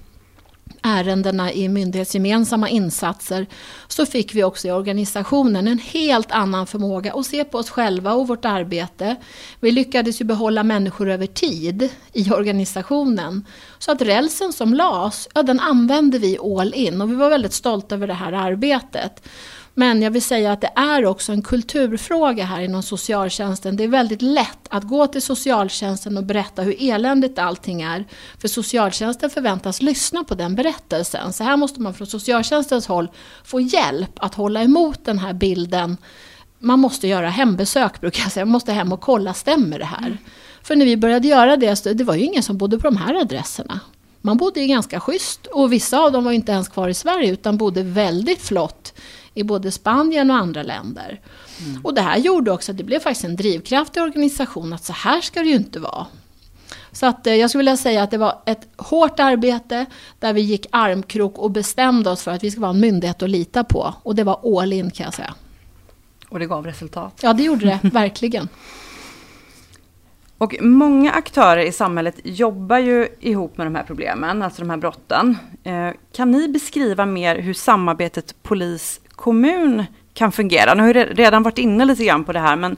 ärendena 0.83 1.53
i 1.53 1.69
myndighetsgemensamma 1.69 2.69
insatser 2.69 3.47
så 3.89 4.07
fick 4.07 4.35
vi 4.35 4.45
också 4.45 4.69
i 4.69 4.71
organisationen 4.71 5.69
en 5.69 5.79
helt 5.79 6.33
annan 6.33 6.67
förmåga 6.67 7.13
att 7.15 7.27
se 7.27 7.45
på 7.45 7.59
oss 7.59 7.71
själva 7.71 8.15
och 8.15 8.29
vårt 8.29 8.45
arbete. 8.45 9.17
Vi 9.61 9.71
lyckades 9.71 10.21
ju 10.21 10.25
behålla 10.25 10.63
människor 10.63 11.11
över 11.11 11.27
tid 11.27 11.89
i 12.13 12.31
organisationen. 12.31 13.47
Så 13.79 13.93
att 13.93 14.03
rälsen 14.03 14.53
som 14.53 14.75
lades, 14.75 15.29
ja, 15.35 15.43
den 15.43 15.61
använde 15.61 16.19
vi 16.19 16.39
all 16.39 16.75
in 16.75 17.01
och 17.01 17.11
vi 17.11 17.15
var 17.15 17.31
väldigt 17.31 17.53
stolta 17.53 17.95
över 17.95 18.07
det 18.07 18.15
här 18.15 18.33
arbetet. 18.33 19.29
Men 19.75 20.03
jag 20.03 20.11
vill 20.11 20.23
säga 20.23 20.53
att 20.53 20.61
det 20.61 20.71
är 20.77 21.07
också 21.07 21.33
en 21.33 21.43
kulturfråga 21.43 22.45
här 22.45 22.61
inom 22.61 22.83
socialtjänsten. 22.83 23.77
Det 23.77 23.85
är 23.85 23.89
väldigt 23.89 24.23
lätt 24.23 24.69
att 24.69 24.85
gå 24.85 25.07
till 25.07 25.23
socialtjänsten 25.23 26.17
och 26.17 26.25
berätta 26.25 26.63
hur 26.63 26.77
eländigt 26.79 27.39
allting 27.39 27.83
är. 27.83 28.05
För 28.39 28.49
socialtjänsten 28.49 29.31
förväntas 29.31 29.83
lyssna 29.83 30.25
på 30.25 30.35
den 30.35 30.55
berättelsen. 30.55 31.33
Så 31.33 31.45
här 31.45 31.57
måste 31.57 31.81
man 31.81 31.95
från 31.95 32.07
socialtjänstens 32.07 32.87
håll 32.87 33.09
få 33.45 33.61
hjälp 33.61 34.11
att 34.17 34.35
hålla 34.35 34.63
emot 34.63 35.05
den 35.05 35.19
här 35.19 35.33
bilden. 35.33 35.97
Man 36.59 36.79
måste 36.79 37.09
göra 37.09 37.29
hembesök 37.29 38.01
brukar 38.01 38.23
jag 38.23 38.33
säga. 38.33 38.45
Man 38.45 38.53
måste 38.53 38.73
hem 38.73 38.93
och 38.93 39.01
kolla, 39.01 39.35
stämmer 39.35 39.79
det 39.79 39.85
här? 39.85 40.07
Mm. 40.07 40.19
För 40.63 40.77
när 40.77 40.85
vi 40.85 40.97
började 40.97 41.29
göra 41.29 41.57
det, 41.57 41.95
det 41.95 42.05
var 42.05 42.15
ju 42.15 42.25
ingen 42.25 42.43
som 42.43 42.59
bodde 42.59 42.79
på 42.79 42.83
de 42.83 42.97
här 42.97 43.15
adresserna. 43.15 43.81
Man 44.21 44.37
bodde 44.37 44.61
ju 44.61 44.67
ganska 44.67 45.01
schysst 45.01 45.47
och 45.47 45.73
vissa 45.73 45.99
av 45.99 46.13
dem 46.13 46.25
var 46.25 46.33
inte 46.33 46.53
ens 46.53 46.69
kvar 46.69 46.89
i 46.89 46.95
Sverige 46.95 47.33
utan 47.33 47.57
bodde 47.57 47.83
väldigt 47.83 48.43
flott 48.43 48.95
i 49.35 49.43
både 49.43 49.71
Spanien 49.71 50.31
och 50.31 50.37
andra 50.37 50.63
länder. 50.63 51.21
Mm. 51.61 51.85
Och 51.85 51.95
det 51.95 52.01
här 52.01 52.17
gjorde 52.17 52.51
också 52.51 52.73
att 52.73 52.79
det 52.79 52.85
blev 52.85 53.01
faktiskt 53.01 53.25
en 53.25 53.37
drivkraft 53.37 53.97
i 53.97 54.01
organisationen 54.01 54.73
att 54.73 54.85
så 54.85 54.93
här 54.93 55.21
ska 55.21 55.41
det 55.41 55.49
ju 55.49 55.57
inte 55.57 55.81
vara. 55.81 56.07
Så 56.93 57.07
att, 57.07 57.27
eh, 57.27 57.35
jag 57.35 57.51
skulle 57.51 57.61
vilja 57.61 57.77
säga 57.77 58.03
att 58.03 58.11
det 58.11 58.19
var 58.19 58.43
ett 58.47 58.69
hårt 58.77 59.21
arbete 59.21 59.87
där 60.19 60.33
vi 60.33 60.41
gick 60.41 60.67
armkrok 60.71 61.39
och 61.39 61.51
bestämde 61.51 62.11
oss 62.11 62.23
för 62.23 62.31
att 62.31 62.45
vi 62.45 62.51
ska 62.51 62.61
vara 62.61 62.71
en 62.71 62.81
myndighet 62.81 63.23
att 63.23 63.31
lita 63.31 63.65
på. 63.65 63.95
Och 64.03 64.15
det 64.15 64.25
var 64.25 64.61
all 64.61 64.73
in 64.73 64.91
kan 64.91 65.05
jag 65.05 65.15
säga. 65.15 65.35
Och 66.29 66.39
det 66.39 66.47
gav 66.47 66.67
resultat? 66.67 67.21
Ja, 67.23 67.33
det 67.33 67.43
gjorde 67.43 67.67
det, 67.67 67.81
verkligen. 67.89 68.49
Och 70.39 70.57
många 70.61 71.13
aktörer 71.13 71.65
i 71.65 71.73
samhället 71.73 72.21
jobbar 72.25 72.79
ju 72.79 73.09
ihop 73.21 73.57
med 73.57 73.67
de 73.67 73.75
här 73.75 73.83
problemen, 73.83 74.43
alltså 74.43 74.63
de 74.63 74.71
här 74.71 74.77
brotten. 74.77 75.39
Eh, 75.65 75.89
kan 76.13 76.31
ni 76.31 76.49
beskriva 76.49 77.07
mer 77.07 77.37
hur 77.37 77.55
samarbetet 77.55 78.43
polis 78.43 79.01
kommun 79.13 79.85
kan 80.15 80.33
fungera? 80.33 80.75
Nu 80.75 80.83
har 80.83 80.95
ju 80.95 81.05
redan 81.05 81.43
varit 81.43 81.59
inne 81.59 81.85
lite 81.85 82.05
grann 82.05 82.25
på 82.25 82.33
det 82.33 82.41
här, 82.41 82.57
men 82.57 82.77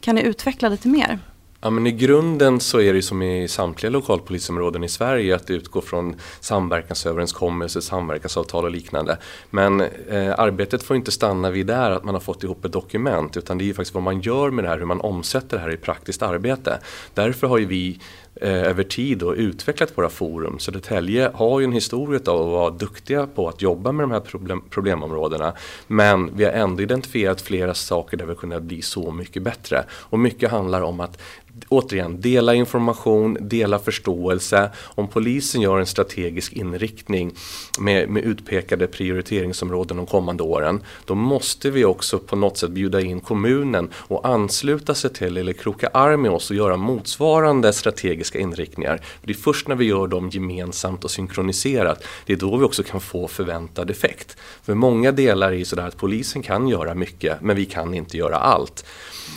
kan 0.00 0.14
ni 0.14 0.22
utveckla 0.22 0.68
lite 0.68 0.88
mer? 0.88 1.18
Ja, 1.64 1.70
men 1.70 1.86
I 1.86 1.92
grunden 1.92 2.60
så 2.60 2.80
är 2.80 2.94
det 2.94 3.02
som 3.02 3.22
i 3.22 3.48
samtliga 3.48 3.90
lokalpolisområden 3.90 4.84
i 4.84 4.88
Sverige 4.88 5.34
att 5.34 5.46
det 5.46 5.54
utgår 5.54 5.80
från 5.80 6.16
samverkansöverenskommelser, 6.40 7.80
samverkansavtal 7.80 8.64
och 8.64 8.70
liknande. 8.70 9.18
Men 9.50 9.80
eh, 9.80 10.34
arbetet 10.38 10.82
får 10.82 10.96
inte 10.96 11.10
stanna 11.10 11.50
vid 11.50 11.66
där 11.66 11.90
att 11.90 12.04
man 12.04 12.14
har 12.14 12.20
fått 12.20 12.44
ihop 12.44 12.64
ett 12.64 12.72
dokument 12.72 13.36
utan 13.36 13.58
det 13.58 13.64
är 13.64 13.66
ju 13.66 13.74
faktiskt 13.74 13.94
vad 13.94 14.02
man 14.02 14.20
gör 14.20 14.50
med 14.50 14.64
det 14.64 14.68
här, 14.68 14.78
hur 14.78 14.86
man 14.86 15.00
omsätter 15.00 15.56
det 15.56 15.62
här 15.62 15.72
i 15.72 15.76
praktiskt 15.76 16.22
arbete. 16.22 16.78
Därför 17.14 17.46
har 17.46 17.58
ju 17.58 17.64
vi 17.64 18.00
Eh, 18.40 18.68
över 18.68 18.82
tid 18.82 19.22
och 19.22 19.34
utvecklat 19.36 19.98
våra 19.98 20.08
forum. 20.08 20.58
Södertälje 20.58 21.30
har 21.34 21.60
ju 21.60 21.64
en 21.64 21.72
historia 21.72 22.20
av 22.26 22.40
att 22.40 22.46
vara 22.46 22.70
duktiga 22.70 23.26
på 23.26 23.48
att 23.48 23.62
jobba 23.62 23.92
med 23.92 24.04
de 24.04 24.10
här 24.10 24.20
problem, 24.20 24.62
problemområdena. 24.70 25.52
Men 25.86 26.36
vi 26.36 26.44
har 26.44 26.52
ändå 26.52 26.82
identifierat 26.82 27.40
flera 27.40 27.74
saker 27.74 28.16
där 28.16 28.26
vi 28.26 28.34
kunnat 28.34 28.62
bli 28.62 28.82
så 28.82 29.12
mycket 29.12 29.42
bättre. 29.42 29.84
Och 29.90 30.18
mycket 30.18 30.50
handlar 30.50 30.80
om 30.80 31.00
att 31.00 31.22
återigen, 31.68 32.20
dela 32.20 32.54
information, 32.54 33.36
dela 33.40 33.78
förståelse. 33.78 34.70
Om 34.76 35.08
polisen 35.08 35.60
gör 35.60 35.78
en 35.78 35.86
strategisk 35.86 36.52
inriktning 36.52 37.32
med, 37.78 38.08
med 38.08 38.22
utpekade 38.24 38.86
prioriteringsområden 38.86 39.96
de 39.96 40.06
kommande 40.06 40.42
åren, 40.42 40.80
då 41.04 41.14
måste 41.14 41.70
vi 41.70 41.84
också 41.84 42.18
på 42.18 42.36
något 42.36 42.58
sätt 42.58 42.70
bjuda 42.70 43.00
in 43.00 43.20
kommunen 43.20 43.90
och 43.94 44.28
ansluta 44.28 44.94
sig 44.94 45.12
till 45.12 45.36
eller 45.36 45.52
kroka 45.52 45.88
arm 45.88 46.22
med 46.22 46.30
oss 46.30 46.50
och 46.50 46.56
göra 46.56 46.76
motsvarande 46.76 47.72
strategiska 47.72 48.38
inriktningar. 48.38 49.00
Det 49.22 49.32
är 49.32 49.36
först 49.36 49.68
när 49.68 49.76
vi 49.76 49.84
gör 49.84 50.06
dem 50.06 50.30
gemensamt 50.30 51.04
och 51.04 51.10
synkroniserat, 51.10 52.04
det 52.26 52.32
är 52.32 52.36
då 52.36 52.56
vi 52.56 52.64
också 52.64 52.82
kan 52.82 53.00
få 53.00 53.28
förväntad 53.28 53.90
effekt. 53.90 54.36
För 54.62 54.74
många 54.74 55.12
delar 55.12 55.52
är 55.52 55.64
sådär 55.64 55.86
att 55.86 55.96
polisen 55.96 56.42
kan 56.42 56.68
göra 56.68 56.94
mycket, 56.94 57.40
men 57.40 57.56
vi 57.56 57.64
kan 57.64 57.94
inte 57.94 58.16
göra 58.16 58.36
allt. 58.36 58.84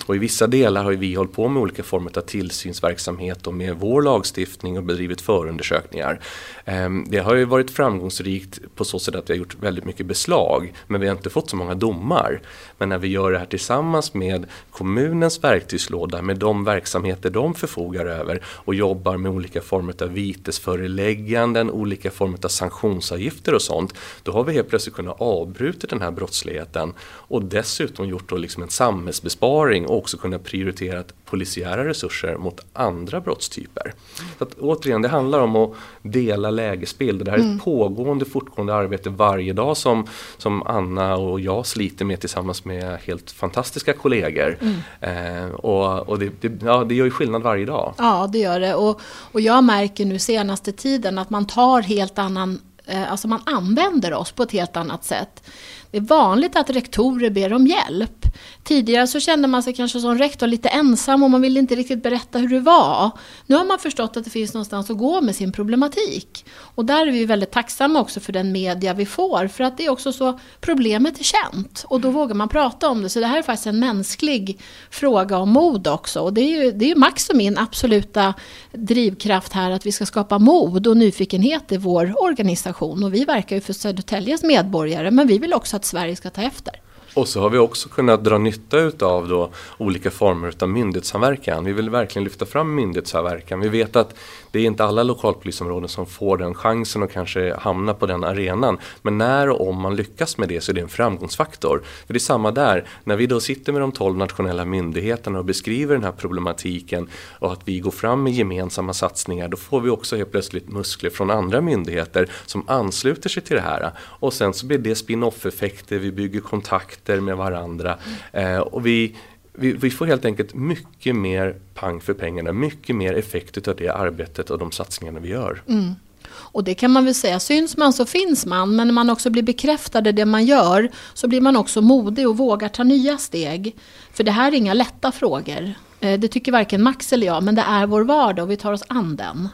Och 0.06 0.16
i 0.16 0.20
vissa 0.20 0.48
delar 0.48 0.84
har 0.84 0.92
vi 0.92 1.14
hållit 1.14 1.34
på 1.34 1.48
med 1.48 1.62
olika 1.62 1.84
former 1.84 2.07
av 2.16 2.22
tillsynsverksamhet 2.22 3.48
och 3.48 3.54
med 3.54 3.76
vår 3.76 4.02
lagstiftning 4.02 4.78
och 4.78 4.84
bedrivit 4.84 5.22
förundersökningar. 5.22 6.20
Ehm, 6.66 7.06
det 7.08 7.18
har 7.18 7.36
ju 7.36 7.46
varit 7.46 7.72
framgångsrikt 7.72 8.60
på 8.76 8.86
så 8.86 9.00
sätt 9.00 9.16
att 9.16 9.30
vi 9.30 9.34
har 9.34 9.38
gjort 9.38 9.56
väldigt 9.60 9.86
mycket 9.86 10.06
beslag 10.06 10.74
men 10.88 11.02
vi 11.02 11.08
har 11.08 11.16
inte 11.16 11.30
fått 11.30 11.50
så 11.50 11.56
många 11.56 11.76
domar. 11.76 12.42
Men 12.78 12.90
när 12.90 12.98
vi 12.98 13.08
gör 13.08 13.32
det 13.32 13.40
här 13.40 13.46
tillsammans 13.46 14.14
med 14.14 14.46
kommunens 14.72 15.44
verktygslåda 15.44 16.22
med 16.22 16.38
de 16.38 16.64
verksamheter 16.64 17.30
de 17.30 17.54
förfogar 17.54 18.06
över 18.06 18.42
och 18.46 18.76
jobbar 18.76 19.18
med 19.18 19.32
olika 19.32 19.62
former 19.62 19.94
av 20.04 20.10
vitesförelägganden, 20.10 21.72
olika 21.72 22.12
former 22.12 22.38
av 22.44 22.50
sanktionsavgifter 22.50 23.54
och 23.54 23.62
sånt. 23.62 23.94
Då 24.24 24.32
har 24.32 24.44
vi 24.44 24.54
helt 24.54 24.70
plötsligt 24.70 24.96
kunnat 24.96 25.22
avbryta 25.22 25.88
den 25.88 26.02
här 26.02 26.12
brottsligheten 26.12 26.94
och 27.02 27.44
dessutom 27.44 28.10
gjort 28.10 28.30
då 28.30 28.38
liksom 28.38 28.64
en 28.64 28.70
samhällsbesparing 28.70 29.88
och 29.88 29.98
också 29.98 30.18
kunnat 30.18 30.44
prioritera 30.44 31.04
polisiära 31.30 31.88
resurser 31.88 32.38
mot 32.38 32.66
andra 32.74 33.22
brottstyper. 33.22 33.94
Så 34.38 34.44
att, 34.44 34.54
återigen, 34.54 35.02
det 35.02 35.08
handlar 35.08 35.40
om 35.40 35.56
att 35.56 35.74
dela 36.02 36.52
lägesbild. 36.52 37.26
Det 37.26 37.32
här 37.32 37.38
är 37.38 37.42
ett 37.42 37.46
mm. 37.46 37.60
pågående, 37.60 38.26
fortgående 38.26 38.76
arbete 38.76 39.10
varje 39.10 39.54
dag 39.54 39.78
som, 39.78 40.08
som 40.38 40.64
Anna 40.64 41.16
och 41.16 41.40
jag 41.40 41.66
sliter 41.66 42.06
med 42.06 42.20
tillsammans 42.20 42.66
med 42.66 43.00
helt 43.00 43.32
fantastiska 43.32 43.94
kollegor. 43.94 44.58
Mm. 44.62 45.46
Eh, 45.46 45.52
och 45.52 46.08
och 46.08 46.20
det, 46.20 46.42
det, 46.42 46.66
ja, 46.66 46.84
det 46.84 46.96
gör 46.96 47.06
ju 47.06 47.12
skillnad 47.12 47.42
varje 47.42 47.66
dag. 47.66 47.94
Ja, 47.98 48.30
det 48.32 48.40
gör 48.40 48.60
det. 48.60 48.76
Och, 48.76 49.02
och 49.32 49.42
jag 49.42 49.64
märker 49.64 50.06
nu 50.06 50.20
senaste 50.20 50.72
tiden 50.72 51.18
att 51.18 51.30
man 51.30 51.48
tar 51.48 51.82
helt 51.82 52.20
annan 52.20 52.62
eh, 52.86 53.12
Alltså 53.12 53.28
man 53.28 53.42
använder 53.46 54.14
oss 54.14 54.32
på 54.32 54.44
ett 54.44 54.52
helt 54.52 54.78
annat 54.78 55.04
sätt. 55.04 55.50
Det 55.92 55.98
är 55.98 56.02
vanligt 56.02 56.56
att 56.56 56.70
rektorer 56.70 57.30
ber 57.30 57.54
om 57.54 57.68
hjälp. 57.68 58.27
Tidigare 58.64 59.08
så 59.08 59.20
kände 59.20 59.48
man 59.48 59.64
sig 59.64 59.74
kanske 59.74 60.00
som 60.00 60.18
rektor 60.18 60.48
lite 60.48 60.70
ensam 60.70 61.24
och 61.24 61.32
man 61.32 61.42
ville 61.42 61.60
inte 61.60 61.76
riktigt 61.76 62.04
berätta 62.04 62.40
hur 62.40 62.48
det 62.48 62.60
var. 62.60 63.12
Nu 63.46 63.56
har 63.56 63.66
man 63.66 63.80
förstått 63.80 64.18
att 64.18 64.24
det 64.24 64.30
finns 64.30 64.54
någonstans 64.54 64.90
att 64.90 64.98
gå 64.98 65.22
med 65.22 65.36
sin 65.36 65.52
problematik. 65.52 66.46
Och 66.60 66.86
där 66.86 67.08
är 67.08 67.12
vi 67.12 67.26
väldigt 67.26 67.52
tacksamma 67.52 68.00
också 68.00 68.20
för 68.20 68.34
den 68.34 68.52
media 68.52 68.94
vi 68.94 69.06
får. 69.06 69.48
För 69.48 69.64
att 69.64 69.78
det 69.78 69.86
är 69.86 69.90
också 69.90 70.12
så, 70.12 70.40
problemet 70.62 71.20
är 71.20 71.24
känt. 71.24 71.86
Och 71.88 72.02
då 72.02 72.12
vågar 72.12 72.36
man 72.36 72.50
prata 72.50 72.90
om 72.90 73.02
det. 73.02 73.10
Så 73.10 73.20
det 73.20 73.28
här 73.28 73.38
är 73.38 73.42
faktiskt 73.42 73.68
en 73.68 73.80
mänsklig 73.80 74.60
fråga 74.90 75.38
om 75.38 75.50
mod 75.50 75.88
också. 75.88 76.20
Och 76.20 76.34
det 76.34 76.42
är 76.42 76.64
ju, 76.64 76.72
det 76.72 76.86
är 76.86 76.90
ju 76.90 76.96
Max 76.96 77.30
och 77.30 77.36
min 77.36 77.58
absoluta 77.58 78.34
drivkraft 78.72 79.54
här 79.54 79.72
att 79.72 79.86
vi 79.86 79.92
ska 79.92 80.06
skapa 80.06 80.40
mod 80.40 80.88
och 80.88 80.98
nyfikenhet 80.98 81.72
i 81.72 81.78
vår 81.78 82.24
organisation. 82.24 83.04
Och 83.04 83.14
vi 83.14 83.26
verkar 83.26 83.56
ju 83.56 83.62
för 83.62 83.74
Södertäljes 83.74 84.44
medborgare 84.44 85.12
men 85.12 85.28
vi 85.28 85.38
vill 85.38 85.54
också 85.54 85.76
att 85.76 85.86
Sverige 85.86 86.16
ska 86.16 86.30
ta 86.30 86.42
efter. 86.42 86.87
Och 87.18 87.28
så 87.28 87.42
har 87.42 87.50
vi 87.50 87.58
också 87.58 87.90
kunnat 87.90 88.24
dra 88.24 88.38
nytta 88.38 88.80
utav 88.80 89.28
då 89.28 89.50
olika 89.78 90.12
former 90.12 90.54
av 90.60 90.70
myndighetssamverkan. 90.70 91.66
Vi 91.66 91.74
vill 91.74 91.90
verkligen 91.90 92.24
lyfta 92.24 92.46
fram 92.46 92.76
myndighetssamverkan. 92.76 93.60
Vi 93.60 93.70
vet 93.70 93.96
att 93.96 94.16
det 94.58 94.62
är 94.62 94.66
inte 94.66 94.86
alla 94.86 95.04
lokalpolisområden 95.04 95.90
som 95.90 96.06
får 96.06 96.38
den 96.38 96.54
chansen 96.54 97.04
och 97.04 97.12
kanske 97.12 97.56
hamna 97.56 97.94
på 97.94 98.06
den 98.06 98.24
arenan. 98.24 98.78
Men 99.02 99.18
när 99.18 99.50
och 99.50 99.70
om 99.70 99.82
man 99.82 99.96
lyckas 99.96 100.38
med 100.38 100.50
det 100.50 100.62
så 100.62 100.72
är 100.72 100.74
det 100.74 100.82
en 100.82 100.90
framgångsfaktor. 100.90 101.82
För 102.08 102.14
det 102.14 102.18
är 102.18 102.20
samma 102.20 102.52
där, 102.52 102.88
när 103.04 103.16
vi 103.16 103.28
då 103.28 103.40
sitter 103.40 103.74
med 103.74 103.82
de 103.82 103.92
12 103.92 104.18
nationella 104.18 104.66
myndigheterna 104.66 105.40
och 105.40 105.46
beskriver 105.46 105.96
den 105.96 106.04
här 106.04 106.12
problematiken 106.12 107.10
och 107.40 107.54
att 107.54 107.60
vi 107.66 107.80
går 107.80 107.92
fram 107.92 108.24
med 108.24 108.34
gemensamma 108.34 108.94
satsningar, 108.94 109.48
då 109.48 109.58
får 109.58 109.82
vi 109.82 109.90
också 109.90 110.16
helt 110.16 110.32
plötsligt 110.32 110.70
muskler 110.70 111.10
från 111.10 111.32
andra 111.32 111.62
myndigheter 111.62 112.30
som 112.46 112.64
ansluter 112.70 113.30
sig 113.30 113.44
till 113.44 113.56
det 113.56 113.62
här. 113.62 113.92
Och 114.00 114.34
sen 114.34 114.54
så 114.54 114.66
blir 114.66 114.78
det 114.78 114.96
spin-off 114.96 115.46
effekter, 115.46 116.00
vi 116.00 116.12
bygger 116.12 116.40
kontakter 116.40 117.20
med 117.20 117.38
varandra 117.38 117.98
eh, 118.32 118.58
och 118.58 118.86
vi 118.86 119.16
vi, 119.60 119.72
vi, 119.72 119.90
får 119.90 120.06
helt 120.06 120.26
enkelt 120.26 120.54
mycket 120.54 121.16
mer 121.16 121.56
pang 121.74 122.02
för 122.02 122.14
pengarna, 122.14 122.54
mycket 122.54 122.96
mer 122.96 123.14
effekt 123.14 123.68
av 123.68 123.76
det 123.76 123.90
arbetet 123.90 124.50
och 124.50 124.60
de 124.60 124.72
satsningarna 124.72 125.20
vi 125.20 125.30
gör. 125.30 125.62
Mm. 125.68 125.94
Och 126.30 126.64
det 126.64 126.74
kan 126.74 126.92
man 126.92 127.06
väl 127.06 127.16
säga, 127.16 127.40
syns 127.40 127.78
man 127.78 127.94
så 127.94 128.06
finns 128.06 128.46
man, 128.46 128.76
men 128.76 128.88
när 128.88 128.94
man 128.94 129.10
också 129.10 129.30
blir 129.30 129.44
bekräftad 129.44 130.10
i 130.10 130.12
det 130.12 130.26
man 130.26 130.46
gör 130.46 130.90
så 131.14 131.28
blir 131.28 131.42
man 131.42 131.58
också 131.58 131.82
modig 131.82 132.30
och 132.30 132.38
vågar 132.38 132.70
ta 132.70 132.84
nya 132.84 133.18
steg. 133.18 133.76
För 134.14 134.24
det 134.24 134.32
här 134.32 134.52
är 134.52 134.56
inga 134.56 134.74
lätta 134.74 135.12
frågor. 135.12 135.74
Eh, 136.00 136.20
det 136.20 136.28
tycker 136.28 136.52
varken 136.52 136.84
Max 136.84 137.14
eller 137.14 137.28
jag, 137.28 137.44
men 137.44 137.56
det 137.56 137.62
är 137.62 137.88
vår 137.88 138.02
vardag 138.02 138.44
och 138.44 138.52
vi 138.52 138.58
tar 138.58 138.74
oss 138.74 138.84
an 138.88 139.16
den. 139.16 139.50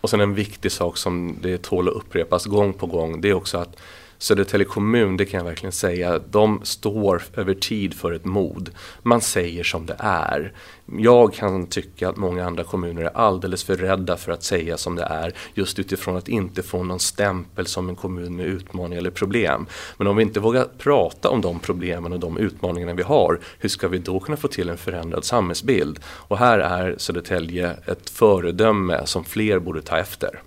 Och 0.00 0.10
sen 0.10 0.20
en 0.20 0.34
viktig 0.34 0.72
sak 0.72 0.96
som 0.96 1.36
det 1.42 1.62
tål 1.62 1.88
att 1.88 1.94
upprepas 1.94 2.46
gång 2.46 2.72
på 2.72 2.86
gång, 2.86 3.20
det 3.20 3.28
är 3.28 3.34
också 3.34 3.58
att 3.58 3.76
Södertälje 4.18 4.66
kommun, 4.66 5.16
det 5.16 5.24
kan 5.24 5.38
jag 5.38 5.44
verkligen 5.44 5.72
säga, 5.72 6.18
de 6.30 6.60
står 6.62 7.22
över 7.36 7.54
tid 7.54 7.94
för 7.94 8.12
ett 8.12 8.24
mod. 8.24 8.70
Man 9.02 9.20
säger 9.20 9.64
som 9.64 9.86
det 9.86 9.96
är. 9.98 10.52
Jag 10.98 11.34
kan 11.34 11.66
tycka 11.66 12.08
att 12.08 12.16
många 12.16 12.46
andra 12.46 12.64
kommuner 12.64 13.02
är 13.02 13.16
alldeles 13.16 13.64
för 13.64 13.76
rädda 13.76 14.16
för 14.16 14.32
att 14.32 14.42
säga 14.42 14.76
som 14.76 14.96
det 14.96 15.02
är 15.02 15.34
just 15.54 15.78
utifrån 15.78 16.16
att 16.16 16.28
inte 16.28 16.62
få 16.62 16.82
någon 16.82 17.00
stämpel 17.00 17.66
som 17.66 17.88
en 17.88 17.96
kommun 17.96 18.36
med 18.36 18.46
utmaningar 18.46 18.98
eller 18.98 19.10
problem. 19.10 19.66
Men 19.96 20.06
om 20.06 20.16
vi 20.16 20.22
inte 20.22 20.40
vågar 20.40 20.64
prata 20.78 21.28
om 21.28 21.40
de 21.40 21.58
problemen 21.58 22.12
och 22.12 22.20
de 22.20 22.38
utmaningarna 22.38 22.94
vi 22.94 23.02
har, 23.02 23.40
hur 23.58 23.68
ska 23.68 23.88
vi 23.88 23.98
då 23.98 24.20
kunna 24.20 24.36
få 24.36 24.48
till 24.48 24.68
en 24.68 24.76
förändrad 24.76 25.24
samhällsbild? 25.24 26.00
Och 26.06 26.38
här 26.38 26.58
är 26.58 26.94
Södertälje 26.98 27.76
ett 27.86 28.10
föredöme 28.10 29.06
som 29.06 29.24
fler 29.24 29.58
borde 29.58 29.82
ta 29.82 29.98
efter. 29.98 30.40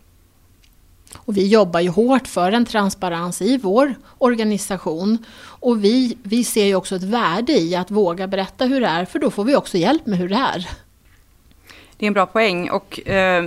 Och 1.18 1.38
vi 1.38 1.48
jobbar 1.48 1.80
ju 1.80 1.90
hårt 1.90 2.28
för 2.28 2.52
en 2.52 2.66
transparens 2.66 3.42
i 3.42 3.58
vår 3.58 3.96
organisation. 4.18 5.18
Och 5.42 5.84
vi, 5.84 6.18
vi 6.24 6.44
ser 6.44 6.66
ju 6.66 6.76
också 6.76 6.96
ett 6.96 7.04
värde 7.04 7.54
i 7.54 7.76
att 7.76 7.92
våga 7.92 8.28
berätta 8.28 8.66
hur 8.66 8.82
det 8.82 8.88
är, 8.88 9.06
för 9.06 9.20
då 9.20 9.32
får 9.32 9.44
vi 9.44 9.56
också 9.56 9.78
hjälp 9.78 10.06
med 10.06 10.20
hur 10.20 10.30
det 10.30 10.36
är. 10.36 10.70
Det 11.98 12.06
är 12.06 12.08
en 12.08 12.14
bra 12.14 12.26
poäng. 12.26 12.70
Och, 12.70 13.08
eh, 13.08 13.46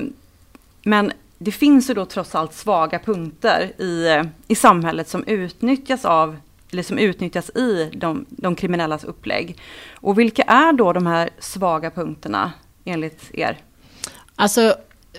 men 0.82 1.12
det 1.38 1.52
finns 1.52 1.90
ju 1.90 1.94
då 1.94 2.04
trots 2.04 2.34
allt 2.34 2.54
svaga 2.54 2.98
punkter 2.98 3.72
i, 3.78 4.08
eh, 4.08 4.24
i 4.48 4.54
samhället 4.54 5.08
som 5.08 5.24
utnyttjas 5.24 6.04
av 6.04 6.36
eller 6.72 6.82
som 6.82 6.98
utnyttjas 6.98 7.50
i 7.50 7.90
de, 7.94 8.26
de 8.28 8.54
kriminellas 8.54 9.04
upplägg. 9.04 9.58
Och 9.94 10.18
vilka 10.18 10.42
är 10.42 10.72
då 10.72 10.92
de 10.92 11.06
här 11.06 11.30
svaga 11.38 11.90
punkterna 11.90 12.52
enligt 12.84 13.30
er? 13.32 13.58
Alltså 14.36 14.74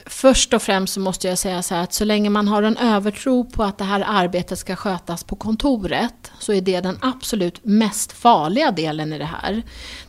först 0.06 0.54
och 0.54 0.62
främst 0.62 0.94
så 0.94 1.00
måste 1.00 1.28
jag 1.28 1.38
säga 1.38 1.62
så 1.62 1.76
här 1.76 1.84
att 1.84 1.94
så 1.94 2.06
länge 2.06 2.30
man 2.30 2.48
har 2.48 2.64
en 2.64 2.78
övertro 2.78 3.44
på 3.44 3.64
att 3.64 3.78
det 3.78 3.84
här 3.84 4.04
arbetet 4.08 4.60
ska 4.60 4.76
skötas 4.76 5.24
på 5.24 5.36
kontoret 5.36 6.32
så 6.40 6.54
är 6.54 6.62
det 6.62 6.82
den 6.82 6.98
absolut 7.02 7.60
mest 7.66 8.12
farliga 8.12 8.72
delen 8.72 9.14
i 9.14 9.18
det 9.18 9.26
här. 9.26 9.64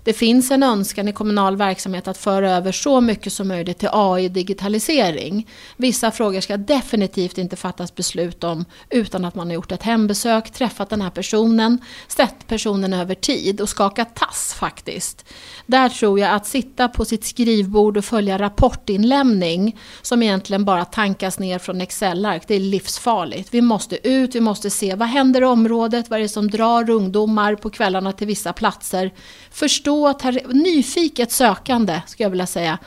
Det 0.04 0.12
finns 0.12 0.50
en 0.50 0.62
önskan 0.62 1.08
i 1.08 1.12
kommunal 1.12 1.56
verksamhet 1.56 2.08
att 2.08 2.18
föra 2.18 2.50
över 2.50 2.72
så 2.72 3.00
mycket 3.00 3.32
som 3.32 3.48
möjligt 3.48 3.78
till 3.78 3.88
AI-digitalisering. 3.92 5.48
Vissa 5.76 6.10
frågor 6.10 6.40
ska 6.40 6.56
definitivt 6.56 7.38
inte 7.38 7.56
fattas 7.56 7.94
beslut 7.94 8.44
om 8.44 8.64
utan 8.90 9.24
att 9.24 9.34
man 9.34 9.46
har 9.46 9.54
gjort 9.54 9.72
ett 9.72 9.82
hembesök, 9.82 10.50
träffat 10.50 10.90
den 10.90 11.00
här 11.00 11.10
personen, 11.10 11.78
sett 12.08 12.46
personen 12.46 12.92
över 12.92 13.14
tid 13.14 13.60
och 13.60 13.68
skakat 13.68 14.14
tass 14.14 14.54
faktiskt. 14.54 15.24
Där 15.66 15.88
tror 15.88 16.20
jag 16.20 16.30
att 16.30 16.46
sitta 16.46 16.88
på 16.88 17.04
sitt 17.04 17.24
skrivbord 17.24 17.96
och 17.96 18.04
följa 18.04 18.38
rapportinlämning 18.38 19.73
som 20.02 20.22
egentligen 20.22 20.64
bara 20.64 20.84
tankas 20.84 21.38
ner 21.38 21.58
från 21.58 21.80
Excel-ark, 21.80 22.42
det 22.46 22.54
är 22.54 22.60
livsfarligt. 22.60 23.54
Vi 23.54 23.60
måste 23.60 24.08
ut, 24.08 24.34
vi 24.34 24.40
måste 24.40 24.70
se 24.70 24.94
vad 24.94 25.08
händer 25.08 25.42
i 25.42 25.44
området, 25.44 26.10
vad 26.10 26.18
är 26.18 26.22
det 26.22 26.28
som 26.28 26.50
drar 26.50 26.90
ungdomar 26.90 27.54
på 27.54 27.70
kvällarna 27.70 28.12
till 28.12 28.26
vissa 28.26 28.52
platser. 28.52 29.12
Förstå, 29.50 30.18
här, 30.22 30.42
nyfiket 30.48 31.32
sökande, 31.32 32.02
skulle 32.06 32.24
jag 32.24 32.30
vilja 32.30 32.46
säga. 32.46 32.78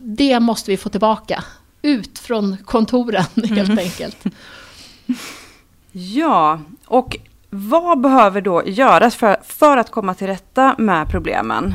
Det 0.00 0.40
måste 0.40 0.70
vi 0.70 0.76
få 0.76 0.88
tillbaka. 0.88 1.44
Ut 1.82 2.18
från 2.18 2.56
kontoren 2.64 3.24
helt 3.34 3.68
mm. 3.68 3.78
enkelt. 3.78 4.24
Ja, 5.92 6.60
och 6.86 7.16
vad 7.50 8.00
behöver 8.00 8.40
då 8.40 8.62
göras 8.66 9.16
för, 9.16 9.36
för 9.44 9.76
att 9.76 9.90
komma 9.90 10.14
till 10.14 10.26
rätta 10.26 10.74
med 10.78 11.08
problemen? 11.08 11.74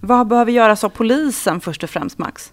Vad 0.00 0.26
behöver 0.26 0.52
göras 0.52 0.84
av 0.84 0.88
polisen 0.88 1.60
först 1.60 1.84
och 1.84 1.90
främst, 1.90 2.18
Max? 2.18 2.52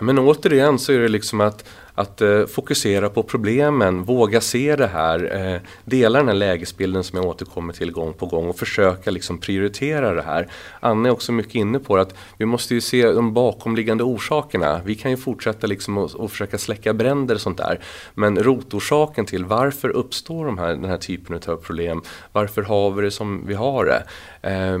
Men 0.00 0.18
återigen 0.18 0.78
så 0.78 0.92
är 0.92 0.98
det 0.98 1.08
liksom 1.08 1.40
att, 1.40 1.64
att 1.94 2.20
eh, 2.20 2.46
fokusera 2.46 3.08
på 3.08 3.22
problemen, 3.22 4.02
våga 4.02 4.40
se 4.40 4.76
det 4.76 4.86
här, 4.86 5.36
eh, 5.54 5.60
dela 5.84 6.18
den 6.18 6.28
här 6.28 6.34
lägesbilden 6.34 7.04
som 7.04 7.16
jag 7.16 7.26
återkommer 7.26 7.72
till 7.72 7.92
gång 7.92 8.12
på 8.12 8.26
gång 8.26 8.48
och 8.48 8.58
försöka 8.58 9.10
liksom 9.10 9.38
prioritera 9.38 10.14
det 10.14 10.22
här. 10.22 10.48
Anna 10.80 11.08
är 11.08 11.12
också 11.12 11.32
mycket 11.32 11.54
inne 11.54 11.78
på 11.78 11.96
att 11.96 12.14
vi 12.38 12.44
måste 12.44 12.74
ju 12.74 12.80
se 12.80 13.12
de 13.12 13.34
bakomliggande 13.34 14.04
orsakerna. 14.04 14.80
Vi 14.84 14.94
kan 14.94 15.10
ju 15.10 15.16
fortsätta 15.16 15.66
liksom 15.66 15.98
och, 15.98 16.14
och 16.14 16.30
försöka 16.30 16.58
släcka 16.58 16.94
bränder 16.94 17.34
och 17.34 17.40
sånt 17.40 17.58
där. 17.58 17.80
Men 18.14 18.42
rotorsaken 18.42 19.26
till 19.26 19.44
varför 19.44 19.88
uppstår 19.88 20.46
de 20.46 20.58
här, 20.58 20.68
den 20.68 20.84
här 20.84 20.98
typen 20.98 21.40
av 21.46 21.56
problem? 21.56 22.02
Varför 22.32 22.62
har 22.62 22.90
vi 22.90 23.02
det 23.02 23.10
som 23.10 23.46
vi 23.46 23.54
har 23.54 23.84
det? 23.84 24.04
Eh, 24.50 24.78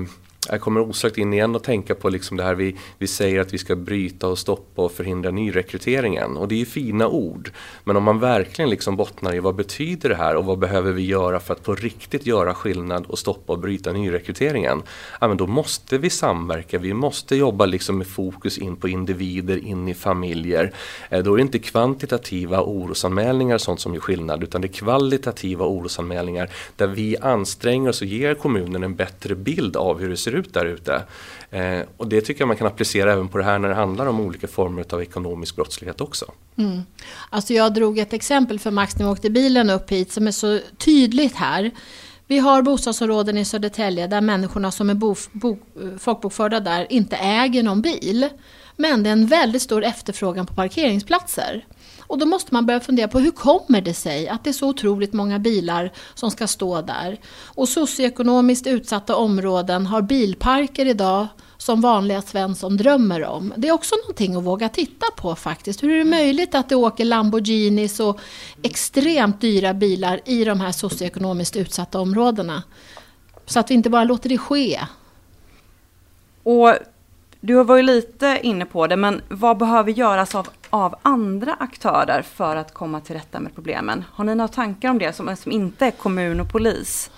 jag 0.48 0.60
kommer 0.60 0.80
osökt 0.80 1.18
in 1.18 1.32
igen 1.32 1.54
och 1.54 1.62
tänka 1.62 1.94
på 1.94 2.08
liksom 2.08 2.36
det 2.36 2.42
här 2.42 2.54
vi, 2.54 2.76
vi 2.98 3.06
säger 3.06 3.40
att 3.40 3.54
vi 3.54 3.58
ska 3.58 3.76
bryta 3.76 4.28
och 4.28 4.38
stoppa 4.38 4.82
och 4.82 4.92
förhindra 4.92 5.30
nyrekryteringen. 5.30 6.36
Och 6.36 6.48
det 6.48 6.54
är 6.54 6.58
ju 6.58 6.64
fina 6.64 7.08
ord. 7.08 7.50
Men 7.84 7.96
om 7.96 8.02
man 8.02 8.20
verkligen 8.20 8.70
liksom 8.70 8.96
bottnar 8.96 9.34
i 9.34 9.38
vad 9.38 9.54
betyder 9.54 10.08
det 10.08 10.14
här 10.14 10.36
och 10.36 10.44
vad 10.44 10.58
behöver 10.58 10.92
vi 10.92 11.06
göra 11.06 11.40
för 11.40 11.54
att 11.54 11.62
på 11.62 11.74
riktigt 11.74 12.26
göra 12.26 12.54
skillnad 12.54 13.06
och 13.06 13.18
stoppa 13.18 13.52
och 13.52 13.58
bryta 13.58 13.92
nyrekryteringen. 13.92 14.82
Ja, 15.20 15.28
men 15.28 15.36
då 15.36 15.46
måste 15.46 15.98
vi 15.98 16.10
samverka, 16.10 16.78
vi 16.78 16.94
måste 16.94 17.36
jobba 17.36 17.66
liksom 17.66 17.98
med 17.98 18.06
fokus 18.06 18.58
in 18.58 18.76
på 18.76 18.88
individer, 18.88 19.56
in 19.56 19.88
i 19.88 19.94
familjer. 19.94 20.72
Eh, 21.10 21.22
då 21.22 21.32
är 21.32 21.36
det 21.36 21.42
inte 21.42 21.58
kvantitativa 21.58 22.62
orosanmälningar 22.62 23.58
sånt 23.58 23.80
som 23.80 23.94
gör 23.94 24.00
skillnad 24.00 24.42
utan 24.42 24.60
det 24.60 24.66
är 24.66 24.72
kvalitativa 24.72 25.66
orosanmälningar 25.66 26.50
där 26.76 26.86
vi 26.86 27.16
anstränger 27.16 27.88
oss 27.88 28.00
och 28.00 28.06
ger 28.06 28.34
kommunen 28.34 28.82
en 28.82 28.94
bättre 28.94 29.34
bild 29.34 29.76
av 29.76 30.00
hur 30.00 30.08
det 30.08 30.16
ser 30.16 30.31
ser 30.32 30.38
ut 30.38 30.54
där 30.54 30.64
ute. 30.64 31.02
Eh, 31.50 31.80
och 31.96 32.08
det 32.08 32.20
tycker 32.20 32.40
jag 32.40 32.48
man 32.48 32.56
kan 32.56 32.66
applicera 32.66 33.12
även 33.12 33.28
på 33.28 33.38
det 33.38 33.44
här 33.44 33.58
när 33.58 33.68
det 33.68 33.74
handlar 33.74 34.06
om 34.06 34.20
olika 34.20 34.48
former 34.48 34.84
av 34.90 35.02
ekonomisk 35.02 35.56
brottslighet 35.56 36.00
också. 36.00 36.32
Mm. 36.56 36.82
Alltså 37.30 37.52
jag 37.52 37.74
drog 37.74 37.98
ett 37.98 38.12
exempel 38.12 38.58
för 38.58 38.70
Max 38.70 38.96
när 38.96 39.06
vi 39.06 39.12
åkte 39.12 39.30
bilen 39.30 39.70
upp 39.70 39.90
hit 39.90 40.12
som 40.12 40.26
är 40.26 40.32
så 40.32 40.58
tydligt 40.78 41.34
här. 41.34 41.70
Vi 42.26 42.38
har 42.38 42.62
bostadsområden 42.62 43.38
i 43.38 43.44
Södertälje 43.44 44.06
där 44.06 44.20
människorna 44.20 44.70
som 44.70 44.90
är 44.90 44.94
bo, 44.94 45.14
bo, 45.32 45.58
folkbokförda 45.98 46.60
där 46.60 46.86
inte 46.92 47.16
äger 47.16 47.62
någon 47.62 47.82
bil. 47.82 48.28
Men 48.76 49.02
det 49.02 49.10
är 49.10 49.12
en 49.12 49.26
väldigt 49.26 49.62
stor 49.62 49.84
efterfrågan 49.84 50.46
på 50.46 50.54
parkeringsplatser. 50.54 51.64
Och 52.12 52.18
då 52.18 52.26
måste 52.26 52.54
man 52.54 52.66
börja 52.66 52.80
fundera 52.80 53.08
på 53.08 53.18
hur 53.18 53.30
kommer 53.30 53.80
det 53.80 53.94
sig 53.94 54.28
att 54.28 54.44
det 54.44 54.50
är 54.50 54.52
så 54.52 54.68
otroligt 54.68 55.12
många 55.12 55.38
bilar 55.38 55.92
som 56.14 56.30
ska 56.30 56.46
stå 56.46 56.82
där? 56.82 57.20
Och 57.44 57.68
socioekonomiskt 57.68 58.66
utsatta 58.66 59.16
områden 59.16 59.86
har 59.86 60.02
bilparker 60.02 60.86
idag 60.86 61.26
som 61.58 61.80
vanliga 61.80 62.22
Svensson 62.22 62.76
drömmer 62.76 63.24
om. 63.24 63.52
Det 63.56 63.68
är 63.68 63.72
också 63.72 63.94
någonting 64.02 64.36
att 64.36 64.42
våga 64.42 64.68
titta 64.68 65.06
på 65.16 65.34
faktiskt. 65.34 65.82
Hur 65.82 65.90
är 65.90 65.98
det 65.98 66.04
möjligt 66.04 66.54
att 66.54 66.68
det 66.68 66.76
åker 66.76 67.04
Lamborghinis 67.04 68.00
och 68.00 68.20
extremt 68.62 69.40
dyra 69.40 69.74
bilar 69.74 70.20
i 70.24 70.44
de 70.44 70.60
här 70.60 70.72
socioekonomiskt 70.72 71.56
utsatta 71.56 72.00
områdena? 72.00 72.62
Så 73.46 73.60
att 73.60 73.70
vi 73.70 73.74
inte 73.74 73.90
bara 73.90 74.04
låter 74.04 74.28
det 74.28 74.38
ske. 74.38 74.80
Och 76.42 76.74
du 77.40 77.64
var 77.64 77.76
ju 77.76 77.82
lite 77.82 78.40
inne 78.42 78.64
på 78.64 78.86
det, 78.86 78.96
men 78.96 79.22
vad 79.28 79.58
behöver 79.58 79.92
göras 79.92 80.34
av, 80.34 80.48
av 80.72 80.94
andra 81.02 81.54
aktörer 81.60 82.22
för 82.22 82.56
att 82.56 82.74
komma 82.74 83.00
till 83.00 83.14
rätta 83.14 83.40
med 83.40 83.54
problemen? 83.54 84.04
Har 84.12 84.24
ni 84.24 84.34
några 84.34 84.48
tankar 84.48 84.90
om 84.90 84.98
det 84.98 85.12
som, 85.12 85.36
som 85.36 85.52
inte 85.52 85.86
är 85.86 85.90
kommun 85.90 86.40
och 86.40 86.52
polis? 86.52 87.10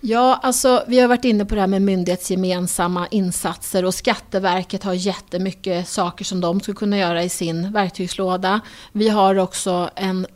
Ja, 0.00 0.40
alltså 0.42 0.84
vi 0.86 1.00
har 1.00 1.08
varit 1.08 1.24
inne 1.24 1.44
på 1.44 1.54
det 1.54 1.60
här 1.60 1.68
med 1.68 1.82
myndighetsgemensamma 1.82 3.06
insatser 3.06 3.84
och 3.84 3.94
Skatteverket 3.94 4.84
har 4.84 4.92
jättemycket 4.92 5.88
saker 5.88 6.24
som 6.24 6.40
de 6.40 6.60
skulle 6.60 6.76
kunna 6.76 6.98
göra 6.98 7.22
i 7.22 7.28
sin 7.28 7.72
verktygslåda. 7.72 8.60
Vi 8.92 9.08
har 9.08 9.38
också 9.38 9.90
en, 9.94 10.26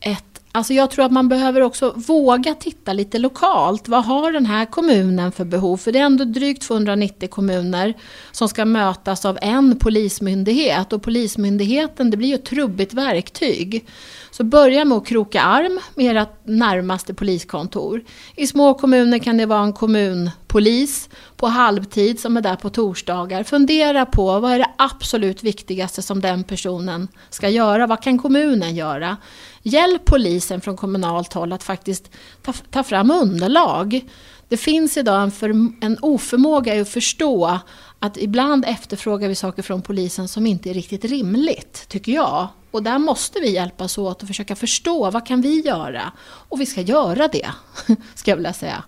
ett 0.00 0.29
Alltså 0.52 0.72
jag 0.72 0.90
tror 0.90 1.04
att 1.04 1.12
man 1.12 1.28
behöver 1.28 1.60
också 1.60 1.92
våga 1.96 2.54
titta 2.54 2.92
lite 2.92 3.18
lokalt. 3.18 3.88
Vad 3.88 4.04
har 4.04 4.32
den 4.32 4.46
här 4.46 4.64
kommunen 4.64 5.32
för 5.32 5.44
behov? 5.44 5.76
För 5.76 5.92
det 5.92 5.98
är 5.98 6.04
ändå 6.04 6.24
drygt 6.24 6.62
290 6.62 7.28
kommuner 7.28 7.94
som 8.32 8.48
ska 8.48 8.64
mötas 8.64 9.24
av 9.24 9.38
en 9.42 9.78
polismyndighet. 9.78 10.92
Och 10.92 11.02
polismyndigheten 11.02 12.10
det 12.10 12.16
blir 12.16 12.28
ju 12.28 12.34
ett 12.34 12.44
trubbigt 12.44 12.94
verktyg. 12.94 13.86
Så 14.30 14.44
börja 14.44 14.84
med 14.84 14.98
att 14.98 15.06
kroka 15.06 15.42
arm 15.42 15.80
med 15.94 16.16
ert 16.16 16.28
närmaste 16.44 17.14
poliskontor. 17.14 18.04
I 18.36 18.46
små 18.46 18.74
kommuner 18.74 19.18
kan 19.18 19.36
det 19.36 19.46
vara 19.46 19.62
en 19.62 19.72
kommunpolis 19.72 21.08
på 21.36 21.46
halvtid 21.46 22.20
som 22.20 22.36
är 22.36 22.40
där 22.40 22.56
på 22.56 22.70
torsdagar. 22.70 23.42
Fundera 23.42 24.06
på 24.06 24.40
vad 24.40 24.52
är 24.52 24.58
det 24.58 24.70
absolut 24.78 25.42
viktigaste 25.42 26.02
som 26.02 26.20
den 26.20 26.44
personen 26.44 27.08
ska 27.30 27.48
göra? 27.48 27.86
Vad 27.86 28.02
kan 28.02 28.18
kommunen 28.18 28.74
göra? 28.74 29.16
Hjälp 29.62 30.04
polisen 30.04 30.60
från 30.60 30.76
kommunalt 30.76 31.32
håll 31.32 31.52
att 31.52 31.62
faktiskt 31.62 32.10
ta, 32.42 32.52
ta 32.52 32.82
fram 32.82 33.10
underlag. 33.10 34.00
Det 34.48 34.56
finns 34.56 34.96
idag 34.96 35.22
en, 35.22 35.30
för, 35.30 35.50
en 35.80 35.98
oförmåga 36.02 36.76
i 36.76 36.80
att 36.80 36.88
förstå 36.88 37.58
att 37.98 38.16
ibland 38.16 38.64
efterfrågar 38.64 39.28
vi 39.28 39.34
saker 39.34 39.62
från 39.62 39.82
polisen 39.82 40.28
som 40.28 40.46
inte 40.46 40.70
är 40.70 40.74
riktigt 40.74 41.04
rimligt, 41.04 41.88
tycker 41.88 42.12
jag. 42.12 42.48
Och 42.70 42.82
där 42.82 42.98
måste 42.98 43.40
vi 43.40 43.50
hjälpas 43.50 43.98
åt 43.98 44.22
och 44.22 44.28
försöka 44.28 44.56
förstå 44.56 45.10
vad 45.10 45.26
kan 45.26 45.40
vi 45.40 45.60
göra? 45.60 46.12
Och 46.22 46.60
vi 46.60 46.66
ska 46.66 46.80
göra 46.80 47.28
det, 47.28 47.50
ska 48.14 48.30
jag 48.30 48.36
vilja 48.36 48.52
säga. 48.52 48.84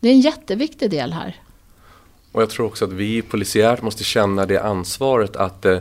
Det 0.00 0.08
är 0.08 0.12
en 0.12 0.20
jätteviktig 0.20 0.90
del 0.90 1.12
här. 1.12 1.40
Och 2.32 2.42
jag 2.42 2.50
tror 2.50 2.66
också 2.66 2.84
att 2.84 2.92
vi 2.92 3.22
polisiärt 3.22 3.82
måste 3.82 4.04
känna 4.04 4.46
det 4.46 4.58
ansvaret 4.58 5.36
att, 5.36 5.64
eh, 5.64 5.78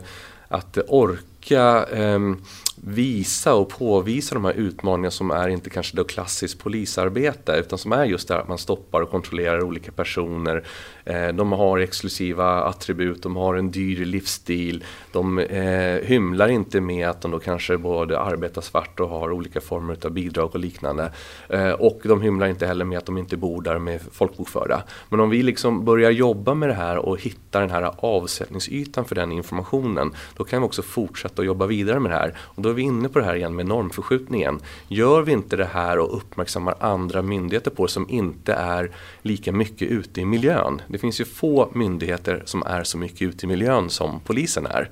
att 0.48 0.78
orka 0.88 1.86
um, 1.86 2.44
visa 2.88 3.54
och 3.54 3.70
påvisa 3.70 4.36
de 4.36 4.46
här 4.46 4.54
utmaningarna 4.54 5.12
som 5.12 5.32
är 5.32 5.48
inte 5.48 5.70
kanske 5.70 5.98
då 5.98 6.04
klassiskt 6.04 6.60
polisarbete 6.60 7.52
utan 7.52 7.80
som 7.80 7.92
är 7.92 8.06
just 8.06 8.28
det 8.28 8.38
att 8.38 8.48
man 8.48 8.58
stoppar 8.58 9.02
och 9.02 9.12
kontrollerar 9.12 9.64
olika 9.64 9.92
personer. 9.92 10.64
Eh, 11.06 11.28
de 11.28 11.52
har 11.52 11.80
exklusiva 11.80 12.64
attribut, 12.64 13.24
de 13.24 13.36
har 13.36 13.56
en 13.56 13.72
dyr 13.72 14.06
livsstil. 14.06 14.84
De 15.12 15.40
eh, 15.40 16.08
hymlar 16.08 16.48
inte 16.48 16.82
med 16.82 17.10
att 17.10 17.22
de 17.22 17.32
då 17.32 17.40
kanske 17.40 17.78
både 17.78 18.20
arbetar 18.20 18.62
svart 18.62 19.00
och 19.00 19.10
har 19.10 19.32
olika 19.32 19.62
former 19.62 19.98
av 20.06 20.12
bidrag 20.12 20.50
och 20.54 20.60
liknande. 20.60 21.12
Eh, 21.50 21.72
och 21.72 22.02
de 22.04 22.22
hymlar 22.22 22.48
inte 22.48 22.68
heller 22.68 22.86
med 22.86 22.98
att 22.98 23.06
de 23.06 23.18
inte 23.18 23.38
bor 23.38 23.62
där 23.62 23.80
med 23.80 24.02
folkbokförda. 24.12 24.84
Men 25.10 25.20
om 25.20 25.30
vi 25.30 25.44
liksom 25.44 25.86
börjar 25.86 26.12
jobba 26.12 26.54
med 26.54 26.70
det 26.70 26.76
här 26.76 26.98
och 26.98 27.22
hitta 27.22 27.60
den 27.60 27.70
här 27.70 27.92
avsättningsytan 27.98 29.06
för 29.06 29.16
den 29.16 29.32
informationen 29.32 30.14
då 30.38 30.44
kan 30.44 30.62
vi 30.62 30.68
också 30.68 30.82
fortsätta 30.82 31.42
att 31.42 31.46
jobba 31.46 31.66
vidare 31.66 32.00
med 32.00 32.12
det 32.12 32.16
här. 32.16 32.38
Och 32.38 32.62
då 32.62 32.75
vi 32.76 32.82
inne 32.82 33.10
på 33.10 33.20
det 33.20 33.26
här 33.26 33.36
igen 33.36 33.56
med 33.56 33.66
normförskjutningen. 33.66 34.60
Gör 34.88 35.22
vi 35.22 35.32
inte 35.32 35.56
det 35.56 35.66
här 35.66 36.00
och 36.00 36.18
uppmärksammar 36.18 36.76
andra 36.80 37.22
myndigheter 37.22 37.72
på 37.72 37.86
det 37.86 37.92
som 37.92 38.10
inte 38.10 38.54
är 38.54 38.92
lika 39.22 39.52
mycket 39.52 39.90
ute 39.90 40.22
i 40.22 40.26
miljön. 40.26 40.82
Det 40.88 40.98
finns 40.98 41.22
ju 41.22 41.26
få 41.26 41.70
myndigheter 41.74 42.44
som 42.46 42.64
är 42.66 42.84
så 42.84 42.98
mycket 42.98 43.22
ute 43.22 43.46
i 43.46 43.50
miljön 43.50 43.90
som 43.90 44.20
polisen 44.20 44.66
är. 44.66 44.90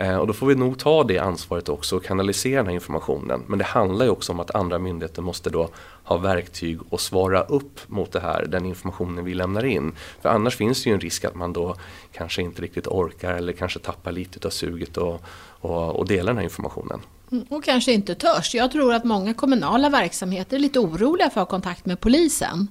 Eh, 0.00 0.16
och 0.16 0.26
då 0.26 0.32
får 0.32 0.46
vi 0.46 0.54
nog 0.54 0.78
ta 0.78 1.04
det 1.04 1.18
ansvaret 1.18 1.68
också 1.68 1.96
och 1.96 2.04
kanalisera 2.04 2.56
den 2.56 2.66
här 2.66 2.74
informationen. 2.74 3.42
Men 3.46 3.58
det 3.58 3.64
handlar 3.64 4.04
ju 4.04 4.10
också 4.10 4.32
om 4.32 4.40
att 4.40 4.54
andra 4.54 4.78
myndigheter 4.78 5.22
måste 5.22 5.50
då 5.50 5.68
ha 6.04 6.16
verktyg 6.16 6.78
och 6.88 7.00
svara 7.00 7.42
upp 7.42 7.80
mot 7.86 8.12
det 8.12 8.20
här, 8.20 8.46
den 8.48 8.66
informationen 8.66 9.24
vi 9.24 9.34
lämnar 9.34 9.64
in. 9.64 9.92
För 10.22 10.28
annars 10.28 10.56
finns 10.56 10.84
det 10.84 10.90
ju 10.90 10.94
en 10.94 11.00
risk 11.00 11.24
att 11.24 11.34
man 11.34 11.52
då 11.52 11.74
kanske 12.12 12.42
inte 12.42 12.62
riktigt 12.62 12.86
orkar 12.86 13.34
eller 13.34 13.52
kanske 13.52 13.78
tappar 13.78 14.12
lite 14.12 14.48
av 14.48 14.50
suget 14.50 14.96
och, 14.96 15.22
och, 15.60 15.96
och 15.96 16.08
dela 16.08 16.26
den 16.26 16.36
här 16.36 16.44
informationen. 16.44 17.00
Mm, 17.32 17.44
och 17.48 17.64
kanske 17.64 17.92
inte 17.92 18.14
törs. 18.14 18.54
Jag 18.54 18.70
tror 18.72 18.94
att 18.94 19.04
många 19.04 19.34
kommunala 19.34 19.88
verksamheter 19.88 20.56
är 20.56 20.60
lite 20.60 20.78
oroliga 20.78 21.30
för 21.30 21.40
att 21.40 21.48
ha 21.48 21.50
kontakt 21.50 21.86
med 21.86 22.00
polisen. 22.00 22.68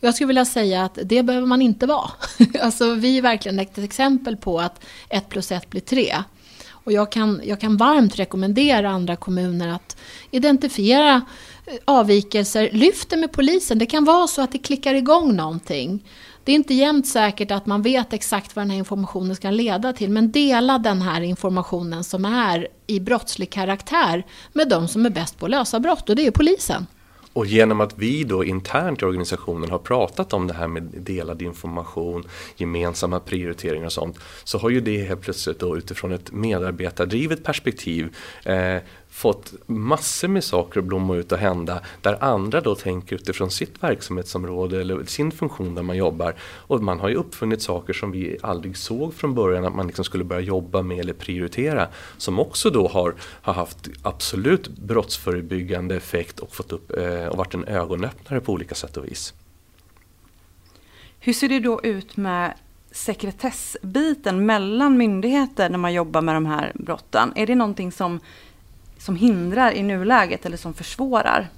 Jag 0.00 0.14
skulle 0.14 0.28
vilja 0.28 0.44
säga 0.44 0.84
att 0.84 0.98
det 1.04 1.22
behöver 1.22 1.46
man 1.46 1.62
inte 1.62 1.86
vara. 1.86 2.10
alltså, 2.60 2.94
vi 2.94 3.18
är 3.18 3.22
verkligen 3.22 3.58
ett 3.58 3.78
exempel 3.78 4.36
på 4.36 4.60
att 4.60 4.84
ett 5.08 5.28
plus 5.28 5.52
ett 5.52 5.70
blir 5.70 5.80
tre. 5.80 6.14
Och 6.84 6.92
jag 6.92 7.12
kan, 7.12 7.40
jag 7.44 7.60
kan 7.60 7.76
varmt 7.76 8.18
rekommendera 8.18 8.90
andra 8.90 9.16
kommuner 9.16 9.68
att 9.68 9.96
identifiera 10.30 11.14
eh, 11.66 11.74
avvikelser, 11.84 12.70
lyft 12.72 13.10
det 13.10 13.16
med 13.16 13.32
polisen. 13.32 13.78
Det 13.78 13.86
kan 13.86 14.04
vara 14.04 14.26
så 14.26 14.42
att 14.42 14.52
det 14.52 14.58
klickar 14.58 14.94
igång 14.94 15.36
någonting. 15.36 16.04
Det 16.44 16.52
är 16.52 16.56
inte 16.56 16.74
jämt 16.74 17.06
säkert 17.06 17.50
att 17.50 17.66
man 17.66 17.82
vet 17.82 18.12
exakt 18.12 18.56
vad 18.56 18.62
den 18.62 18.70
här 18.70 18.78
informationen 18.78 19.36
ska 19.36 19.50
leda 19.50 19.92
till, 19.92 20.10
men 20.10 20.32
dela 20.32 20.78
den 20.78 21.02
här 21.02 21.20
informationen 21.20 22.04
som 22.04 22.24
är 22.24 22.68
i 22.86 23.00
brottslig 23.00 23.50
karaktär 23.50 24.26
med 24.52 24.68
de 24.68 24.88
som 24.88 25.06
är 25.06 25.10
bäst 25.10 25.38
på 25.38 25.46
att 25.46 25.50
lösa 25.50 25.80
brott, 25.80 26.10
och 26.10 26.16
det 26.16 26.26
är 26.26 26.30
polisen. 26.30 26.86
Och 27.32 27.46
genom 27.46 27.80
att 27.80 27.98
vi 27.98 28.24
då 28.24 28.44
internt 28.44 29.02
i 29.02 29.04
organisationen 29.04 29.70
har 29.70 29.78
pratat 29.78 30.32
om 30.32 30.46
det 30.46 30.54
här 30.54 30.68
med 30.68 30.82
delad 30.82 31.42
information, 31.42 32.24
gemensamma 32.56 33.20
prioriteringar 33.20 33.86
och 33.86 33.92
sånt, 33.92 34.18
så 34.44 34.58
har 34.58 34.70
ju 34.70 34.80
det 34.80 35.04
helt 35.04 35.20
plötsligt 35.20 35.58
då 35.58 35.76
utifrån 35.76 36.12
ett 36.12 36.32
medarbetardrivet 36.32 37.44
perspektiv 37.44 38.16
eh, 38.44 38.76
fått 39.12 39.54
massor 39.66 40.28
med 40.28 40.44
saker 40.44 40.80
att 40.80 40.86
blomma 40.86 41.16
ut 41.16 41.32
och 41.32 41.38
hända 41.38 41.80
där 42.00 42.24
andra 42.24 42.60
då 42.60 42.74
tänker 42.74 43.16
utifrån 43.16 43.50
sitt 43.50 43.82
verksamhetsområde 43.82 44.80
eller 44.80 45.04
sin 45.04 45.30
funktion 45.30 45.74
där 45.74 45.82
man 45.82 45.96
jobbar. 45.96 46.34
Och 46.40 46.82
man 46.82 47.00
har 47.00 47.08
ju 47.08 47.14
uppfunnit 47.14 47.62
saker 47.62 47.92
som 47.92 48.10
vi 48.10 48.36
aldrig 48.42 48.76
såg 48.76 49.14
från 49.14 49.34
början 49.34 49.64
att 49.64 49.74
man 49.74 49.86
liksom 49.86 50.04
skulle 50.04 50.24
börja 50.24 50.40
jobba 50.40 50.82
med 50.82 50.98
eller 50.98 51.12
prioritera 51.12 51.88
som 52.16 52.38
också 52.38 52.70
då 52.70 52.88
har, 52.88 53.14
har 53.42 53.54
haft 53.54 53.88
absolut 54.02 54.68
brottsförebyggande 54.68 55.96
effekt 55.96 56.40
och, 56.40 56.54
fått 56.54 56.72
upp, 56.72 56.90
eh, 56.98 57.26
och 57.26 57.36
varit 57.36 57.54
en 57.54 57.64
ögonöppnare 57.64 58.40
på 58.40 58.52
olika 58.52 58.74
sätt 58.74 58.96
och 58.96 59.04
vis. 59.04 59.34
Hur 61.20 61.32
ser 61.32 61.48
det 61.48 61.60
då 61.60 61.80
ut 61.82 62.16
med 62.16 62.54
sekretessbiten 62.90 64.46
mellan 64.46 64.96
myndigheter 64.96 65.70
när 65.70 65.78
man 65.78 65.92
jobbar 65.92 66.20
med 66.20 66.34
de 66.34 66.46
här 66.46 66.72
brotten? 66.74 67.32
Är 67.36 67.46
det 67.46 67.54
någonting 67.54 67.92
som, 67.92 68.20
som 69.04 69.16
hindrar 69.16 69.72
i 69.72 69.82
nuläget 69.82 70.46
eller 70.46 70.56
som 70.56 70.74
försvårar 70.74 71.48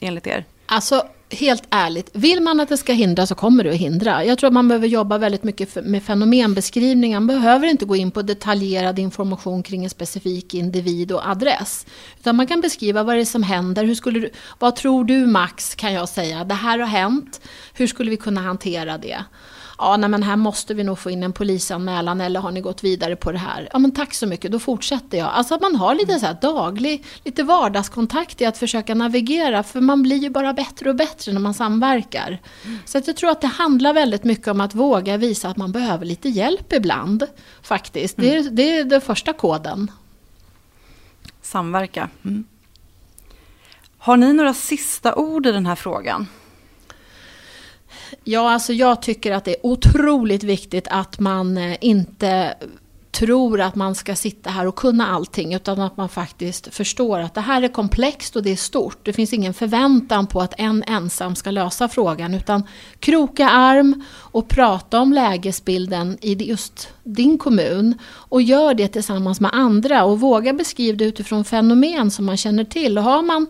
enligt 0.00 0.26
er? 0.26 0.44
Alltså 0.66 1.02
helt 1.30 1.62
ärligt, 1.70 2.10
vill 2.12 2.42
man 2.42 2.60
att 2.60 2.68
det 2.68 2.76
ska 2.76 2.92
hindra 2.92 3.26
så 3.26 3.34
kommer 3.34 3.64
det 3.64 3.70
att 3.70 3.76
hindra. 3.76 4.24
Jag 4.24 4.38
tror 4.38 4.48
att 4.48 4.54
man 4.54 4.68
behöver 4.68 4.86
jobba 4.86 5.18
väldigt 5.18 5.44
mycket 5.44 5.84
med 5.84 6.02
fenomenbeskrivningar. 6.02 7.20
Man 7.20 7.26
behöver 7.26 7.66
inte 7.66 7.84
gå 7.84 7.96
in 7.96 8.10
på 8.10 8.22
detaljerad 8.22 8.98
information 8.98 9.62
kring 9.62 9.84
en 9.84 9.90
specifik 9.90 10.54
individ 10.54 11.12
och 11.12 11.28
adress. 11.28 11.86
Utan 12.20 12.36
man 12.36 12.46
kan 12.46 12.60
beskriva 12.60 13.02
vad 13.02 13.16
det 13.16 13.20
är 13.20 13.24
som 13.24 13.42
händer. 13.42 13.84
Hur 13.84 13.94
skulle 13.94 14.20
du, 14.20 14.30
vad 14.58 14.76
tror 14.76 15.04
du 15.04 15.26
Max, 15.26 15.74
kan 15.74 15.92
jag 15.92 16.08
säga. 16.08 16.44
Det 16.44 16.54
här 16.54 16.78
har 16.78 16.86
hänt. 16.86 17.40
Hur 17.74 17.86
skulle 17.86 18.10
vi 18.10 18.16
kunna 18.16 18.40
hantera 18.40 18.98
det? 18.98 19.24
Ja, 19.78 19.96
nej, 19.96 20.10
men 20.10 20.22
här 20.22 20.36
måste 20.36 20.74
vi 20.74 20.84
nog 20.84 20.98
få 20.98 21.10
in 21.10 21.22
en 21.22 21.32
polisanmälan 21.32 22.20
eller 22.20 22.40
har 22.40 22.50
ni 22.50 22.60
gått 22.60 22.84
vidare 22.84 23.16
på 23.16 23.32
det 23.32 23.38
här? 23.38 23.68
Ja, 23.72 23.78
men 23.78 23.90
tack 23.92 24.14
så 24.14 24.26
mycket, 24.26 24.52
då 24.52 24.58
fortsätter 24.58 25.18
jag. 25.18 25.28
Alltså 25.28 25.54
att 25.54 25.60
man 25.60 25.76
har 25.76 25.94
lite 25.94 26.18
så 26.18 26.26
här 26.26 26.36
daglig, 26.40 27.04
lite 27.24 27.42
vardagskontakt 27.42 28.40
i 28.40 28.44
att 28.44 28.58
försöka 28.58 28.94
navigera, 28.94 29.62
för 29.62 29.80
man 29.80 30.02
blir 30.02 30.16
ju 30.16 30.30
bara 30.30 30.52
bättre 30.52 30.90
och 30.90 30.96
bättre 30.96 31.32
när 31.32 31.40
man 31.40 31.54
samverkar. 31.54 32.40
Mm. 32.64 32.78
Så 32.84 32.98
att 32.98 33.06
jag 33.06 33.16
tror 33.16 33.30
att 33.30 33.40
det 33.40 33.46
handlar 33.46 33.92
väldigt 33.92 34.24
mycket 34.24 34.48
om 34.48 34.60
att 34.60 34.74
våga 34.74 35.16
visa 35.16 35.48
att 35.48 35.56
man 35.56 35.72
behöver 35.72 36.06
lite 36.06 36.28
hjälp 36.28 36.72
ibland, 36.72 37.26
faktiskt. 37.62 38.18
Mm. 38.18 38.30
Det, 38.30 38.36
är, 38.36 38.50
det 38.50 38.78
är 38.78 38.84
den 38.84 39.00
första 39.00 39.32
koden. 39.32 39.90
Samverka. 41.42 42.08
Mm. 42.24 42.44
Har 43.98 44.16
ni 44.16 44.32
några 44.32 44.54
sista 44.54 45.14
ord 45.14 45.46
i 45.46 45.52
den 45.52 45.66
här 45.66 45.74
frågan? 45.74 46.26
Ja, 48.24 48.52
alltså 48.52 48.72
jag 48.72 49.02
tycker 49.02 49.32
att 49.32 49.44
det 49.44 49.50
är 49.50 49.66
otroligt 49.66 50.42
viktigt 50.42 50.88
att 50.90 51.18
man 51.18 51.58
eh, 51.58 51.76
inte 51.80 52.54
tror 53.18 53.60
att 53.60 53.74
man 53.74 53.94
ska 53.94 54.14
sitta 54.14 54.50
här 54.50 54.66
och 54.66 54.76
kunna 54.76 55.06
allting 55.06 55.54
utan 55.54 55.80
att 55.80 55.96
man 55.96 56.08
faktiskt 56.08 56.74
förstår 56.74 57.18
att 57.18 57.34
det 57.34 57.40
här 57.40 57.62
är 57.62 57.68
komplext 57.68 58.36
och 58.36 58.42
det 58.42 58.50
är 58.50 58.56
stort. 58.56 58.98
Det 59.02 59.12
finns 59.12 59.32
ingen 59.32 59.54
förväntan 59.54 60.26
på 60.26 60.40
att 60.40 60.54
en 60.58 60.82
ensam 60.86 61.34
ska 61.34 61.50
lösa 61.50 61.88
frågan 61.88 62.34
utan 62.34 62.62
kroka 63.00 63.48
arm 63.48 64.04
och 64.14 64.48
prata 64.48 65.00
om 65.00 65.12
lägesbilden 65.12 66.18
i 66.20 66.34
just 66.34 66.88
din 67.04 67.38
kommun 67.38 67.98
och 68.04 68.42
gör 68.42 68.74
det 68.74 68.88
tillsammans 68.88 69.40
med 69.40 69.50
andra 69.54 70.04
och 70.04 70.20
våga 70.20 70.52
beskriva 70.52 70.96
det 70.96 71.04
utifrån 71.04 71.44
fenomen 71.44 72.10
som 72.10 72.24
man 72.24 72.36
känner 72.36 72.64
till. 72.64 72.98
Och 72.98 73.04
har 73.04 73.22
man 73.22 73.46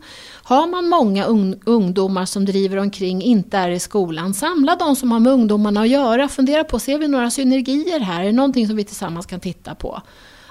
har 0.48 0.66
man 0.66 0.88
många 0.88 1.24
ungdomar 1.64 2.24
som 2.24 2.44
driver 2.44 2.76
omkring, 2.76 3.22
inte 3.22 3.58
är 3.58 3.70
i 3.70 3.78
skolan, 3.78 4.34
samla 4.34 4.76
de 4.76 4.96
som 4.96 5.12
har 5.12 5.20
med 5.20 5.32
ungdomarna 5.32 5.80
att 5.80 5.88
göra. 5.88 6.28
Fundera 6.28 6.64
på, 6.64 6.78
ser 6.78 6.98
vi 6.98 7.08
några 7.08 7.30
synergier 7.30 8.00
här? 8.00 8.20
Är 8.20 8.26
det 8.26 8.32
någonting 8.32 8.66
som 8.66 8.76
vi 8.76 8.84
tillsammans 8.84 9.26
kan 9.26 9.40
titta 9.40 9.74
på? 9.74 10.02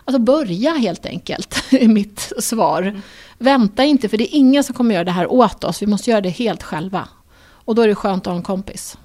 Alltså 0.05 0.19
börja 0.19 0.71
helt 0.71 1.05
enkelt, 1.05 1.63
är 1.71 1.87
mitt 1.87 2.31
svar. 2.39 2.81
Mm. 2.81 3.01
Vänta 3.37 3.83
inte, 3.83 4.09
för 4.09 4.17
det 4.17 4.23
är 4.23 4.37
ingen 4.37 4.63
som 4.63 4.75
kommer 4.75 4.95
göra 4.95 5.03
det 5.03 5.11
här 5.11 5.31
åt 5.31 5.63
oss. 5.63 5.81
Vi 5.81 5.87
måste 5.87 6.09
göra 6.09 6.21
det 6.21 6.29
helt 6.29 6.63
själva. 6.63 7.07
Och 7.47 7.75
då 7.75 7.81
är 7.81 7.87
det 7.87 7.95
skönt 7.95 8.27
att 8.27 8.31
ha 8.31 8.37
en 8.37 8.43
kompis. 8.43 8.97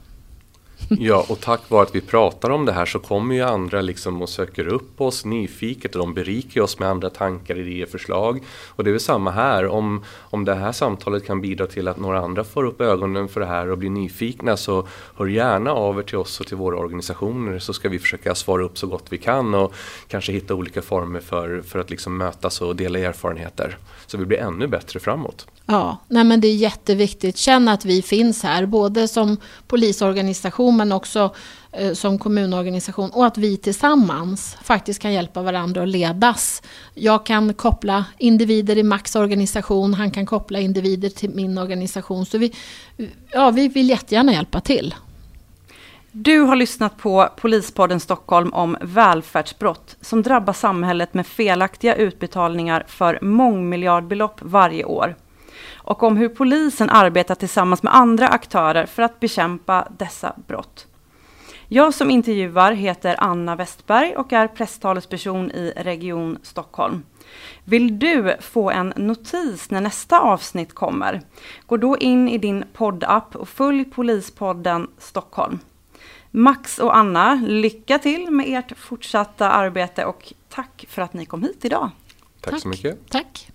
Ja, 0.88 1.26
och 1.28 1.40
tack 1.40 1.70
vare 1.70 1.82
att 1.82 1.94
vi 1.94 2.00
pratar 2.00 2.50
om 2.50 2.64
det 2.64 2.72
här 2.72 2.86
så 2.86 2.98
kommer 2.98 3.34
ju 3.34 3.42
andra 3.42 3.80
liksom 3.80 4.22
och 4.22 4.28
söker 4.28 4.68
upp 4.68 5.00
oss 5.00 5.24
nyfiket 5.24 5.94
och 5.94 5.98
de 5.98 6.14
berikar 6.14 6.60
oss 6.60 6.78
med 6.78 6.88
andra 6.88 7.10
tankar, 7.10 7.58
idéer, 7.58 7.86
förslag. 7.86 8.44
Och 8.68 8.84
det 8.84 8.90
är 8.90 8.92
väl 8.92 9.00
samma 9.00 9.30
här, 9.30 9.66
om, 9.66 10.04
om 10.18 10.44
det 10.44 10.54
här 10.54 10.72
samtalet 10.72 11.26
kan 11.26 11.40
bidra 11.40 11.66
till 11.66 11.88
att 11.88 11.98
några 11.98 12.20
andra 12.20 12.44
får 12.44 12.64
upp 12.64 12.80
ögonen 12.80 13.28
för 13.28 13.40
det 13.40 13.46
här 13.46 13.70
och 13.70 13.78
blir 13.78 13.90
nyfikna 13.90 14.56
så 14.56 14.86
hör 15.16 15.26
gärna 15.26 15.72
av 15.72 15.98
er 15.98 16.02
till 16.02 16.18
oss 16.18 16.40
och 16.40 16.46
till 16.46 16.56
våra 16.56 16.76
organisationer 16.76 17.58
så 17.58 17.72
ska 17.72 17.88
vi 17.88 17.98
försöka 17.98 18.34
svara 18.34 18.64
upp 18.64 18.78
så 18.78 18.86
gott 18.86 19.06
vi 19.10 19.18
kan 19.18 19.54
och 19.54 19.74
kanske 20.08 20.32
hitta 20.32 20.54
olika 20.54 20.82
former 20.82 21.20
för, 21.20 21.62
för 21.62 21.78
att 21.78 21.90
liksom 21.90 22.16
mötas 22.16 22.60
och 22.60 22.76
dela 22.76 22.98
erfarenheter. 22.98 23.78
Så 24.06 24.18
vi 24.18 24.24
blir 24.24 24.38
ännu 24.38 24.66
bättre 24.66 25.00
framåt. 25.00 25.46
Ja, 25.70 25.96
nej 26.09 26.24
men 26.24 26.40
det 26.40 26.48
är 26.48 26.54
jätteviktigt. 26.54 27.37
Känn 27.37 27.68
att 27.68 27.85
vi 27.85 28.02
finns 28.02 28.42
här, 28.42 28.66
både 28.66 29.09
som 29.09 29.37
polisorganisation 29.66 30.76
men 30.76 30.92
också 30.92 31.35
eh, 31.72 31.92
som 31.92 32.18
kommunorganisation 32.18 33.11
och 33.11 33.26
att 33.26 33.38
vi 33.38 33.56
tillsammans 33.56 34.56
faktiskt 34.62 35.02
kan 35.02 35.12
hjälpa 35.12 35.42
varandra 35.42 35.83
att 35.83 35.88
ledas. 35.88 36.62
Jag 36.94 37.26
kan 37.26 37.54
koppla 37.54 38.04
individer 38.18 38.78
i 38.78 38.83
Max 38.83 39.16
organisation, 39.16 39.94
han 39.94 40.11
kan 40.11 40.26
koppla 40.26 40.61
individer 40.61 41.09
till 41.09 41.30
min 41.30 41.59
organisation. 41.59 42.26
Så 42.26 42.38
vi, 42.38 42.52
ja, 43.33 43.50
vi 43.50 43.68
vill 43.68 43.88
jättegärna 43.88 44.33
hjälpa 44.33 44.61
till. 44.61 44.94
Du 46.12 46.40
har 46.40 46.56
lyssnat 46.56 46.96
på 46.96 47.28
Polispodden 47.37 48.00
Stockholm 48.00 48.52
om 48.52 48.76
välfärdsbrott 48.80 49.96
som 50.00 50.22
drabbar 50.22 50.52
samhället 50.52 51.14
med 51.14 51.26
felaktiga 51.26 51.94
utbetalningar 51.94 52.85
för 52.88 53.18
mångmiljardbelopp 53.22 54.38
varje 54.42 54.85
år 54.85 55.16
och 55.90 56.03
om 56.03 56.16
hur 56.16 56.29
polisen 56.29 56.90
arbetar 56.90 57.35
tillsammans 57.35 57.83
med 57.83 57.94
andra 57.96 58.29
aktörer 58.29 58.87
för 58.87 59.03
att 59.03 59.20
bekämpa 59.20 59.88
dessa 59.98 60.35
brott. 60.46 60.87
Jag 61.68 61.94
som 61.94 62.11
intervjuar 62.11 62.72
heter 62.72 63.16
Anna 63.18 63.57
Westberg 63.57 64.16
och 64.16 64.33
är 64.33 64.48
presstalesperson 64.48 65.50
i 65.50 65.72
Region 65.76 66.38
Stockholm. 66.42 67.03
Vill 67.64 67.98
du 67.98 68.37
få 68.40 68.70
en 68.70 68.92
notis 68.96 69.70
när 69.70 69.81
nästa 69.81 70.20
avsnitt 70.20 70.74
kommer? 70.74 71.20
Gå 71.66 71.76
då 71.76 71.98
in 71.98 72.29
i 72.29 72.38
din 72.38 72.64
poddapp 72.72 73.37
och 73.37 73.48
följ 73.48 73.85
Polispodden 73.85 74.88
Stockholm. 74.98 75.59
Max 76.31 76.79
och 76.79 76.96
Anna, 76.96 77.35
lycka 77.35 77.98
till 77.98 78.31
med 78.31 78.46
ert 78.48 78.79
fortsatta 78.79 79.50
arbete 79.50 80.05
och 80.05 80.33
tack 80.48 80.85
för 80.88 81.03
att 81.03 81.12
ni 81.12 81.26
kom 81.26 81.42
hit 81.42 81.64
idag. 81.64 81.90
Tack, 82.40 82.53
tack. 82.53 82.62
så 82.62 82.68
mycket. 82.68 83.11
Tack. 83.11 83.50